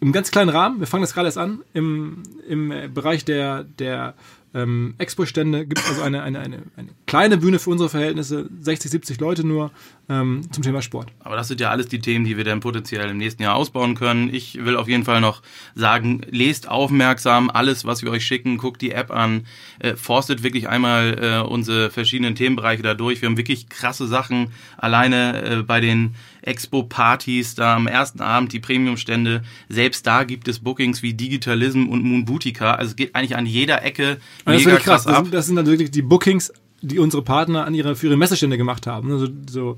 im 0.04 0.12
ganz 0.12 0.30
kleinen 0.30 0.50
Rahmen, 0.50 0.80
wir 0.80 0.86
fangen 0.86 1.02
das 1.02 1.14
gerade 1.14 1.28
erst 1.28 1.38
an, 1.38 1.60
im, 1.72 2.24
im 2.46 2.70
äh, 2.70 2.88
Bereich 2.88 3.24
der, 3.24 3.64
der 3.64 4.12
ähm, 4.52 4.94
Expo-Stände 4.98 5.66
gibt 5.66 5.80
es 5.80 5.88
also 5.88 6.02
eine, 6.02 6.22
eine, 6.22 6.38
eine, 6.38 6.62
eine 6.76 6.88
kleine 7.06 7.38
Bühne 7.38 7.58
für 7.58 7.70
unsere 7.70 7.88
Verhältnisse, 7.88 8.48
60, 8.60 8.90
70 8.90 9.18
Leute 9.20 9.46
nur, 9.46 9.72
ähm, 10.08 10.42
zum 10.52 10.62
Thema 10.62 10.80
Sport. 10.82 11.08
Aber 11.20 11.34
das 11.34 11.48
sind 11.48 11.60
ja 11.60 11.70
alles 11.70 11.88
die 11.88 11.98
Themen, 11.98 12.24
die 12.24 12.36
wir 12.36 12.44
dann 12.44 12.60
potenziell 12.60 13.08
im 13.10 13.16
nächsten 13.16 13.42
Jahr 13.42 13.56
ausbauen 13.56 13.94
können. 13.96 14.32
Ich 14.32 14.64
will 14.64 14.76
auf 14.76 14.88
jeden 14.88 15.04
Fall 15.04 15.20
noch 15.20 15.42
sagen, 15.74 16.20
lest 16.30 16.68
aufmerksam 16.68 17.50
alles, 17.50 17.84
was 17.84 18.02
wir 18.02 18.10
euch 18.10 18.24
schicken, 18.24 18.58
guckt 18.58 18.80
die 18.82 18.92
App 18.92 19.10
an, 19.10 19.46
äh, 19.80 19.96
forstet 19.96 20.42
wirklich 20.42 20.68
einmal 20.68 21.18
äh, 21.20 21.48
unsere 21.48 21.90
verschiedenen 21.90 22.36
Themenbereiche 22.36 22.82
da 22.82 22.94
durch. 22.94 23.22
Wir 23.22 23.28
haben 23.28 23.38
wirklich 23.38 23.68
krasse 23.68 24.06
Sachen 24.06 24.52
alleine 24.76 25.42
äh, 25.42 25.62
bei 25.62 25.80
den 25.80 26.14
Expo-Partys 26.44 27.54
da 27.54 27.76
am 27.76 27.86
ersten 27.86 28.20
Abend, 28.20 28.52
die 28.52 28.60
Premium-Stände. 28.60 29.42
Selbst 29.68 30.06
da 30.06 30.24
gibt 30.24 30.48
es 30.48 30.58
Bookings 30.60 31.02
wie 31.02 31.14
Digitalism 31.14 31.88
und 31.88 32.02
Moon 32.04 32.24
Boutica. 32.24 32.74
Also 32.74 32.90
es 32.90 32.96
geht 32.96 33.14
eigentlich 33.14 33.36
an 33.36 33.46
jeder 33.46 33.82
Ecke 33.82 34.18
Und 34.44 34.52
das 34.52 34.60
ist 34.60 34.66
mega 34.66 34.78
krass. 34.78 34.84
krass 34.84 35.04
Das 35.04 35.14
ab. 35.14 35.24
sind, 35.24 35.34
das 35.34 35.46
sind 35.46 35.56
dann 35.56 35.66
wirklich 35.66 35.90
die 35.90 36.02
Bookings, 36.02 36.52
die 36.82 36.98
unsere 36.98 37.22
Partner 37.22 37.64
an 37.66 37.74
ihre, 37.74 37.96
für 37.96 38.08
ihre 38.08 38.16
Messestände 38.16 38.56
gemacht 38.58 38.86
haben. 38.86 39.10
Also, 39.10 39.28
so 39.48 39.76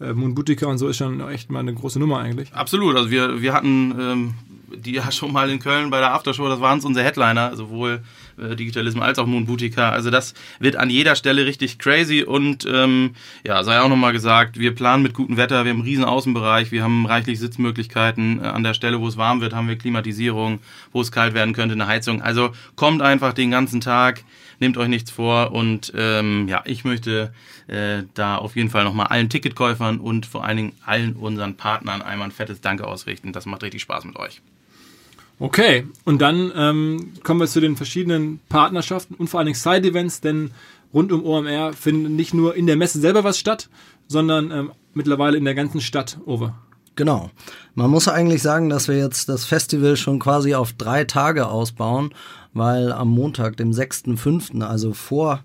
äh, 0.00 0.12
Moon 0.12 0.34
Boutica 0.34 0.66
und 0.66 0.78
so 0.78 0.88
ist 0.88 0.96
schon 0.98 1.20
echt 1.28 1.50
mal 1.50 1.60
eine 1.60 1.74
große 1.74 1.98
Nummer 1.98 2.18
eigentlich. 2.20 2.52
Absolut, 2.52 2.96
also 2.96 3.10
wir, 3.10 3.40
wir 3.42 3.52
hatten 3.52 3.94
ähm, 3.98 4.34
die 4.74 4.92
ja 4.92 5.10
schon 5.12 5.32
mal 5.32 5.50
in 5.50 5.58
Köln 5.58 5.90
bei 5.90 6.00
der 6.00 6.12
Aftershow, 6.12 6.48
das 6.48 6.60
waren 6.60 6.80
unsere 6.80 7.04
Headliner, 7.04 7.56
sowohl 7.56 8.02
äh, 8.38 8.56
Digitalism 8.56 9.00
als 9.00 9.18
auch 9.18 9.26
Moon 9.26 9.46
Boutica. 9.46 9.90
Also 9.90 10.10
das 10.10 10.34
wird 10.58 10.76
an 10.76 10.90
jeder 10.90 11.16
Stelle 11.16 11.46
richtig 11.46 11.78
crazy 11.78 12.22
und 12.22 12.66
ähm, 12.66 13.14
ja, 13.44 13.62
sei 13.64 13.80
auch 13.80 13.88
nochmal 13.88 14.12
gesagt, 14.12 14.58
wir 14.58 14.74
planen 14.74 15.02
mit 15.02 15.14
gutem 15.14 15.36
Wetter, 15.36 15.64
wir 15.64 15.70
haben 15.70 15.78
einen 15.78 15.88
riesen 15.88 16.04
Außenbereich, 16.04 16.72
wir 16.72 16.82
haben 16.82 17.06
reichlich 17.06 17.38
Sitzmöglichkeiten. 17.38 18.40
Äh, 18.42 18.48
an 18.48 18.62
der 18.62 18.74
Stelle, 18.74 19.00
wo 19.00 19.08
es 19.08 19.16
warm 19.16 19.40
wird, 19.40 19.54
haben 19.54 19.68
wir 19.68 19.76
Klimatisierung, 19.76 20.60
wo 20.92 21.00
es 21.00 21.12
kalt 21.12 21.34
werden 21.34 21.54
könnte, 21.54 21.74
eine 21.74 21.86
Heizung. 21.86 22.22
Also 22.22 22.50
kommt 22.74 23.02
einfach 23.02 23.32
den 23.32 23.50
ganzen 23.50 23.80
Tag, 23.80 24.24
nehmt 24.58 24.76
euch 24.76 24.88
nichts 24.88 25.10
vor 25.10 25.52
und 25.52 25.92
ähm, 25.96 26.48
ja, 26.48 26.62
ich 26.64 26.84
möchte 26.84 27.32
äh, 27.66 28.02
da 28.14 28.36
auf 28.36 28.56
jeden 28.56 28.70
Fall 28.70 28.84
nochmal 28.84 29.06
allen 29.08 29.28
Ticketkäufern 29.28 29.98
und 29.98 30.26
vor 30.26 30.44
allen 30.44 30.56
Dingen 30.56 30.72
allen 30.84 31.14
unseren 31.14 31.56
Partnern 31.56 32.02
einmal 32.02 32.28
ein 32.28 32.32
fettes 32.32 32.60
Danke 32.60 32.86
ausrichten. 32.86 33.32
Das 33.32 33.46
macht 33.46 33.62
richtig 33.62 33.82
Spaß 33.82 34.04
mit 34.04 34.16
euch. 34.16 34.42
Okay, 35.38 35.86
und 36.04 36.22
dann 36.22 36.50
ähm, 36.56 37.12
kommen 37.22 37.40
wir 37.40 37.46
zu 37.46 37.60
den 37.60 37.76
verschiedenen 37.76 38.40
Partnerschaften 38.48 39.14
und 39.14 39.28
vor 39.28 39.38
allen 39.38 39.46
Dingen 39.46 39.58
Side-Events, 39.58 40.22
denn 40.22 40.50
rund 40.94 41.12
um 41.12 41.26
OMR 41.26 41.74
findet 41.74 42.12
nicht 42.12 42.32
nur 42.32 42.54
in 42.54 42.66
der 42.66 42.76
Messe 42.76 43.00
selber 43.00 43.22
was 43.22 43.38
statt, 43.38 43.68
sondern 44.08 44.50
ähm, 44.50 44.72
mittlerweile 44.94 45.36
in 45.36 45.44
der 45.44 45.54
ganzen 45.54 45.82
Stadt 45.82 46.18
over. 46.24 46.56
Genau. 46.94 47.30
Man 47.74 47.90
muss 47.90 48.08
eigentlich 48.08 48.40
sagen, 48.40 48.70
dass 48.70 48.88
wir 48.88 48.96
jetzt 48.96 49.28
das 49.28 49.44
Festival 49.44 49.98
schon 49.98 50.18
quasi 50.18 50.54
auf 50.54 50.72
drei 50.72 51.04
Tage 51.04 51.46
ausbauen, 51.46 52.14
weil 52.54 52.90
am 52.90 53.08
Montag, 53.08 53.58
dem 53.58 53.72
6.5., 53.72 54.62
also 54.62 54.94
vor 54.94 55.40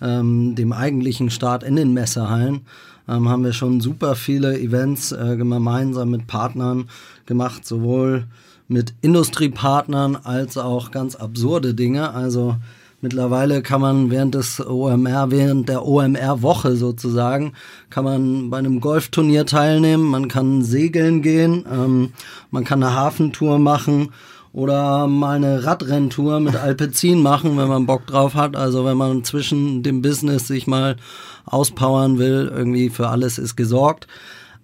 ähm, 0.00 0.54
dem 0.54 0.72
eigentlichen 0.72 1.28
Start 1.28 1.62
in 1.62 1.76
den 1.76 1.92
Messehallen, 1.92 2.62
ähm, 3.06 3.28
haben 3.28 3.44
wir 3.44 3.52
schon 3.52 3.82
super 3.82 4.14
viele 4.16 4.58
Events 4.58 5.12
äh, 5.12 5.36
gemeinsam 5.36 6.10
mit 6.10 6.26
Partnern 6.26 6.88
gemacht, 7.26 7.66
sowohl 7.66 8.24
mit 8.68 8.94
Industriepartnern 9.02 10.16
als 10.16 10.56
auch 10.56 10.90
ganz 10.90 11.16
absurde 11.16 11.74
Dinge. 11.74 12.10
Also 12.12 12.56
Mittlerweile 13.04 13.60
kann 13.60 13.82
man 13.82 14.10
während 14.10 14.34
des 14.34 14.66
OMR, 14.66 15.30
während 15.30 15.68
der 15.68 15.84
OMR-Woche 15.84 16.74
sozusagen, 16.74 17.52
kann 17.90 18.02
man 18.02 18.48
bei 18.48 18.56
einem 18.56 18.80
Golfturnier 18.80 19.44
teilnehmen, 19.44 20.04
man 20.04 20.26
kann 20.26 20.62
segeln 20.62 21.20
gehen, 21.20 21.66
ähm, 21.70 22.14
man 22.50 22.64
kann 22.64 22.82
eine 22.82 22.94
Hafentour 22.94 23.58
machen 23.58 24.08
oder 24.54 25.06
mal 25.06 25.36
eine 25.36 25.66
Radrenntour 25.66 26.40
mit 26.40 26.56
Alpezin 26.56 27.20
machen, 27.20 27.58
wenn 27.58 27.68
man 27.68 27.84
Bock 27.84 28.06
drauf 28.06 28.36
hat. 28.36 28.56
Also 28.56 28.86
wenn 28.86 28.96
man 28.96 29.22
zwischen 29.22 29.82
dem 29.82 30.00
Business 30.00 30.46
sich 30.46 30.66
mal 30.66 30.96
auspowern 31.44 32.16
will, 32.16 32.50
irgendwie 32.54 32.88
für 32.88 33.10
alles 33.10 33.36
ist 33.36 33.54
gesorgt. 33.54 34.06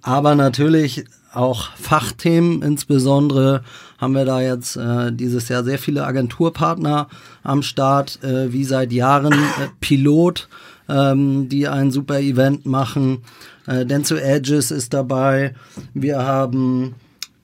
Aber 0.01 0.35
natürlich 0.35 1.05
auch 1.33 1.71
Fachthemen, 1.77 2.63
insbesondere 2.63 3.63
haben 3.99 4.15
wir 4.15 4.25
da 4.25 4.41
jetzt 4.41 4.77
äh, 4.77 5.13
dieses 5.13 5.49
Jahr 5.49 5.63
sehr 5.63 5.79
viele 5.79 6.05
Agenturpartner 6.05 7.09
am 7.43 7.63
Start, 7.63 8.23
äh, 8.25 8.53
wie 8.53 8.65
seit 8.65 8.93
Jahren 8.93 9.33
äh, 9.33 9.69
Pilot, 9.81 10.49
ähm, 10.89 11.49
die 11.49 11.69
ein 11.69 11.91
super 11.91 12.21
Event 12.21 12.67
machen. 12.67 13.23
Äh, 13.67 13.87
Denso 13.87 14.17
Edges 14.17 14.71
ist 14.71 14.93
dabei. 14.93 15.55
Wir 15.95 16.23
haben 16.25 16.95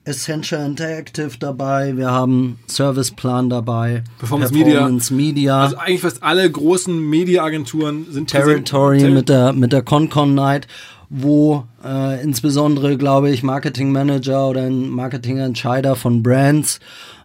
Essential 0.07 0.65
Interactive 0.65 1.31
dabei, 1.37 1.97
wir 1.97 2.09
haben 2.09 2.59
Serviceplan 2.67 3.49
dabei, 3.49 4.03
Performance, 4.19 4.53
Performance 4.53 5.13
Media. 5.13 5.27
Media. 5.27 5.61
Also 5.61 5.77
eigentlich 5.77 6.01
fast 6.01 6.23
alle 6.23 6.49
großen 6.49 6.97
Mediaagenturen 6.97 8.07
sind 8.09 8.29
Territory 8.29 9.09
mit 9.09 9.27
der 9.27 9.51
mit 9.51 9.73
der 9.73 9.81
ConCon 9.81 10.33
Night 10.33 10.67
wo 11.09 11.63
äh, 11.85 12.21
insbesondere, 12.21 12.97
glaube 12.97 13.29
ich, 13.29 13.41
Marketing 13.41 13.91
Manager 13.91 14.49
oder 14.49 14.63
ein 14.63 14.89
Marketingentscheider 14.89 15.95
von 15.95 16.21
Brands, 16.21 16.79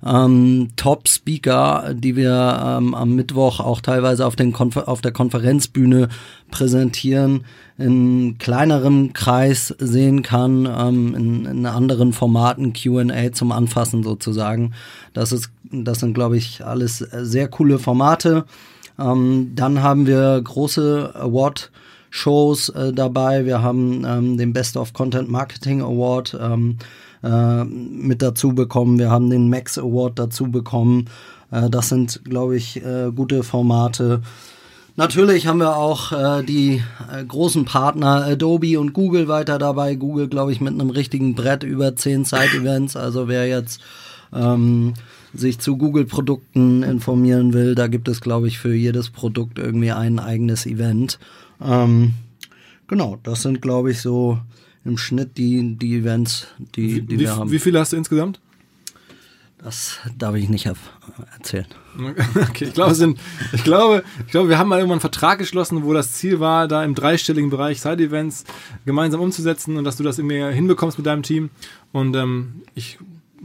ähm, 0.06 0.70
Top-Speaker, 0.76 1.92
die 1.94 2.14
wir 2.14 2.78
ähm, 2.78 2.94
am 2.94 3.14
Mittwoch 3.14 3.58
auch 3.58 3.80
teilweise 3.80 4.24
auf, 4.24 4.36
den 4.36 4.52
Konfer 4.52 4.88
auf 4.88 5.00
der 5.00 5.12
Konferenzbühne 5.12 6.08
präsentieren, 6.50 7.44
in 7.76 8.38
kleinerem 8.38 9.12
Kreis 9.14 9.74
sehen 9.78 10.22
kann, 10.22 10.66
ähm, 10.66 11.14
in, 11.16 11.44
in 11.46 11.66
anderen 11.66 12.12
Formaten 12.12 12.72
Q&A 12.72 13.32
zum 13.32 13.50
Anfassen 13.50 14.04
sozusagen. 14.04 14.74
Das 15.12 15.32
ist, 15.32 15.50
das 15.72 16.00
sind, 16.00 16.14
glaube 16.14 16.36
ich, 16.36 16.64
alles 16.64 16.98
sehr 16.98 17.48
coole 17.48 17.80
Formate. 17.80 18.44
Ähm, 18.96 19.52
dann 19.56 19.82
haben 19.82 20.06
wir 20.06 20.40
große 20.40 21.14
Award- 21.16 21.72
Shows 22.14 22.68
äh, 22.68 22.92
dabei. 22.92 23.46
Wir 23.46 23.62
haben 23.62 24.04
ähm, 24.06 24.36
den 24.36 24.52
Best 24.52 24.76
of 24.76 24.92
Content 24.92 25.30
Marketing 25.30 25.80
Award 25.80 26.36
ähm, 26.38 26.76
äh, 27.24 27.64
mit 27.64 28.20
dazu 28.20 28.54
bekommen. 28.54 28.98
Wir 28.98 29.10
haben 29.10 29.30
den 29.30 29.48
Max 29.48 29.78
Award 29.78 30.18
dazu 30.18 30.50
bekommen. 30.50 31.06
Äh, 31.50 31.70
das 31.70 31.88
sind, 31.88 32.22
glaube 32.26 32.56
ich, 32.56 32.84
äh, 32.84 33.10
gute 33.16 33.42
Formate. 33.42 34.20
Natürlich 34.94 35.46
haben 35.46 35.60
wir 35.60 35.74
auch 35.74 36.12
äh, 36.12 36.42
die 36.44 36.82
äh, 37.10 37.24
großen 37.24 37.64
Partner 37.64 38.26
Adobe 38.26 38.78
und 38.78 38.92
Google 38.92 39.26
weiter 39.26 39.58
dabei. 39.58 39.94
Google, 39.94 40.28
glaube 40.28 40.52
ich, 40.52 40.60
mit 40.60 40.74
einem 40.74 40.90
richtigen 40.90 41.34
Brett 41.34 41.62
über 41.64 41.96
zehn 41.96 42.26
Side-Events. 42.26 42.94
Also 42.94 43.26
wer 43.26 43.48
jetzt 43.48 43.80
ähm, 44.34 44.92
sich 45.32 45.60
zu 45.60 45.78
Google-Produkten 45.78 46.82
informieren 46.82 47.54
will, 47.54 47.74
da 47.74 47.86
gibt 47.86 48.06
es, 48.08 48.20
glaube 48.20 48.48
ich, 48.48 48.58
für 48.58 48.74
jedes 48.74 49.08
Produkt 49.08 49.58
irgendwie 49.58 49.92
ein 49.92 50.18
eigenes 50.18 50.66
Event. 50.66 51.18
Ähm, 51.64 52.14
genau, 52.86 53.18
das 53.22 53.42
sind, 53.42 53.62
glaube 53.62 53.90
ich, 53.90 54.00
so 54.00 54.38
im 54.84 54.98
Schnitt 54.98 55.38
die, 55.38 55.76
die 55.76 55.96
Events, 55.96 56.48
die, 56.58 57.02
die 57.02 57.16
wie, 57.16 57.20
wir 57.20 57.36
haben. 57.36 57.50
Wie 57.50 57.58
viele 57.58 57.78
hast 57.78 57.92
du 57.92 57.96
insgesamt? 57.96 58.40
Das 59.62 59.98
darf 60.18 60.34
ich 60.34 60.48
nicht 60.48 60.68
erzählen. 61.36 61.66
Okay, 62.48 62.64
ich 62.64 62.72
glaube, 62.72 62.94
sind, 62.94 63.18
ich 63.52 63.64
glaube, 63.64 64.02
ich 64.24 64.32
glaube, 64.32 64.48
wir 64.48 64.58
haben 64.58 64.68
mal 64.68 64.76
irgendwann 64.78 64.94
einen 64.94 65.00
Vertrag 65.00 65.38
geschlossen, 65.38 65.84
wo 65.84 65.92
das 65.92 66.12
Ziel 66.12 66.40
war, 66.40 66.66
da 66.66 66.82
im 66.84 66.94
dreistelligen 66.94 67.50
Bereich 67.50 67.82
Side-Events 67.82 68.44
gemeinsam 68.86 69.20
umzusetzen 69.20 69.76
und 69.76 69.84
dass 69.84 69.98
du 69.98 70.02
das 70.02 70.18
irgendwie 70.18 70.42
hinbekommst 70.54 70.96
mit 70.96 71.06
deinem 71.06 71.22
Team. 71.22 71.50
Und 71.92 72.16
ähm, 72.16 72.62
ich 72.74 72.98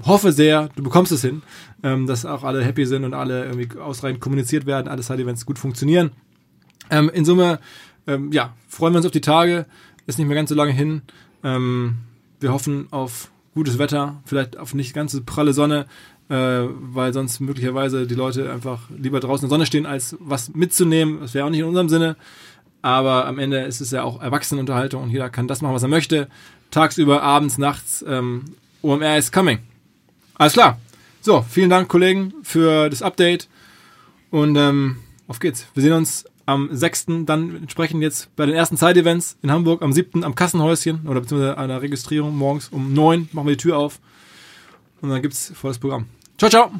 hoffe 0.05 0.31
sehr, 0.31 0.69
du 0.75 0.83
bekommst 0.83 1.11
es 1.11 1.21
hin, 1.21 1.41
ähm, 1.83 2.07
dass 2.07 2.25
auch 2.25 2.43
alle 2.43 2.63
happy 2.63 2.85
sind 2.85 3.03
und 3.03 3.13
alle 3.13 3.45
irgendwie 3.45 3.77
ausreichend 3.77 4.21
kommuniziert 4.21 4.65
werden, 4.65 4.87
alle 4.87 5.03
Side-Events 5.03 5.45
gut 5.45 5.59
funktionieren. 5.59 6.11
Ähm, 6.89 7.09
in 7.13 7.25
Summe 7.25 7.59
ähm, 8.07 8.31
ja, 8.31 8.53
freuen 8.67 8.93
wir 8.93 8.97
uns 8.97 9.05
auf 9.05 9.11
die 9.11 9.21
Tage. 9.21 9.65
Ist 10.05 10.17
nicht 10.17 10.27
mehr 10.27 10.35
ganz 10.35 10.49
so 10.49 10.55
lange 10.55 10.71
hin. 10.71 11.01
Ähm, 11.43 11.97
wir 12.39 12.51
hoffen 12.51 12.87
auf 12.91 13.29
gutes 13.53 13.77
Wetter, 13.77 14.21
vielleicht 14.25 14.57
auf 14.57 14.73
nicht 14.73 14.93
ganz 14.93 15.11
so 15.11 15.21
pralle 15.25 15.53
Sonne, 15.53 15.87
äh, 16.29 16.35
weil 16.35 17.13
sonst 17.13 17.39
möglicherweise 17.39 18.07
die 18.07 18.15
Leute 18.15 18.51
einfach 18.51 18.89
lieber 18.95 19.19
draußen 19.19 19.45
in 19.45 19.49
der 19.49 19.55
Sonne 19.55 19.65
stehen, 19.65 19.85
als 19.85 20.15
was 20.19 20.53
mitzunehmen. 20.53 21.19
Das 21.21 21.33
wäre 21.33 21.45
auch 21.45 21.49
nicht 21.49 21.59
in 21.59 21.65
unserem 21.65 21.89
Sinne. 21.89 22.15
Aber 22.81 23.25
am 23.25 23.39
Ende 23.39 23.61
ist 23.61 23.81
es 23.81 23.91
ja 23.91 24.03
auch 24.03 24.21
Erwachsenenunterhaltung 24.21 25.03
und 25.03 25.09
jeder 25.09 25.29
kann 25.29 25.47
das 25.47 25.61
machen, 25.61 25.73
was 25.73 25.83
er 25.83 25.89
möchte. 25.89 26.27
Tagsüber, 26.71 27.23
abends, 27.23 27.57
nachts. 27.57 28.05
Ähm, 28.07 28.45
OMR 28.81 29.17
is 29.17 29.31
coming. 29.31 29.59
Alles 30.35 30.53
klar. 30.53 30.79
So, 31.21 31.43
vielen 31.49 31.69
Dank, 31.69 31.89
Kollegen, 31.89 32.33
für 32.43 32.89
das 32.89 33.01
Update. 33.01 33.49
Und 34.29 34.55
ähm, 34.55 34.97
auf 35.27 35.39
geht's. 35.39 35.65
Wir 35.73 35.83
sehen 35.83 35.93
uns 35.93 36.25
am 36.47 36.69
6. 36.71 37.05
dann 37.25 37.55
entsprechend 37.57 38.01
jetzt 38.01 38.35
bei 38.35 38.45
den 38.45 38.55
ersten 38.55 38.77
Side-Events 38.77 39.37
in 39.43 39.51
Hamburg, 39.51 39.81
am 39.83 39.93
7. 39.93 40.23
am 40.23 40.33
Kassenhäuschen 40.33 41.07
oder 41.07 41.21
beziehungsweise 41.21 41.57
einer 41.57 41.81
Registrierung 41.81 42.35
morgens 42.35 42.69
um 42.69 42.93
9 42.93 43.29
machen 43.33 43.47
wir 43.47 43.55
die 43.55 43.61
Tür 43.61 43.77
auf 43.77 43.99
und 45.01 45.09
dann 45.09 45.21
gibt's 45.21 45.51
volles 45.53 45.77
Programm. 45.77 46.05
Ciao, 46.37 46.49
ciao! 46.49 46.71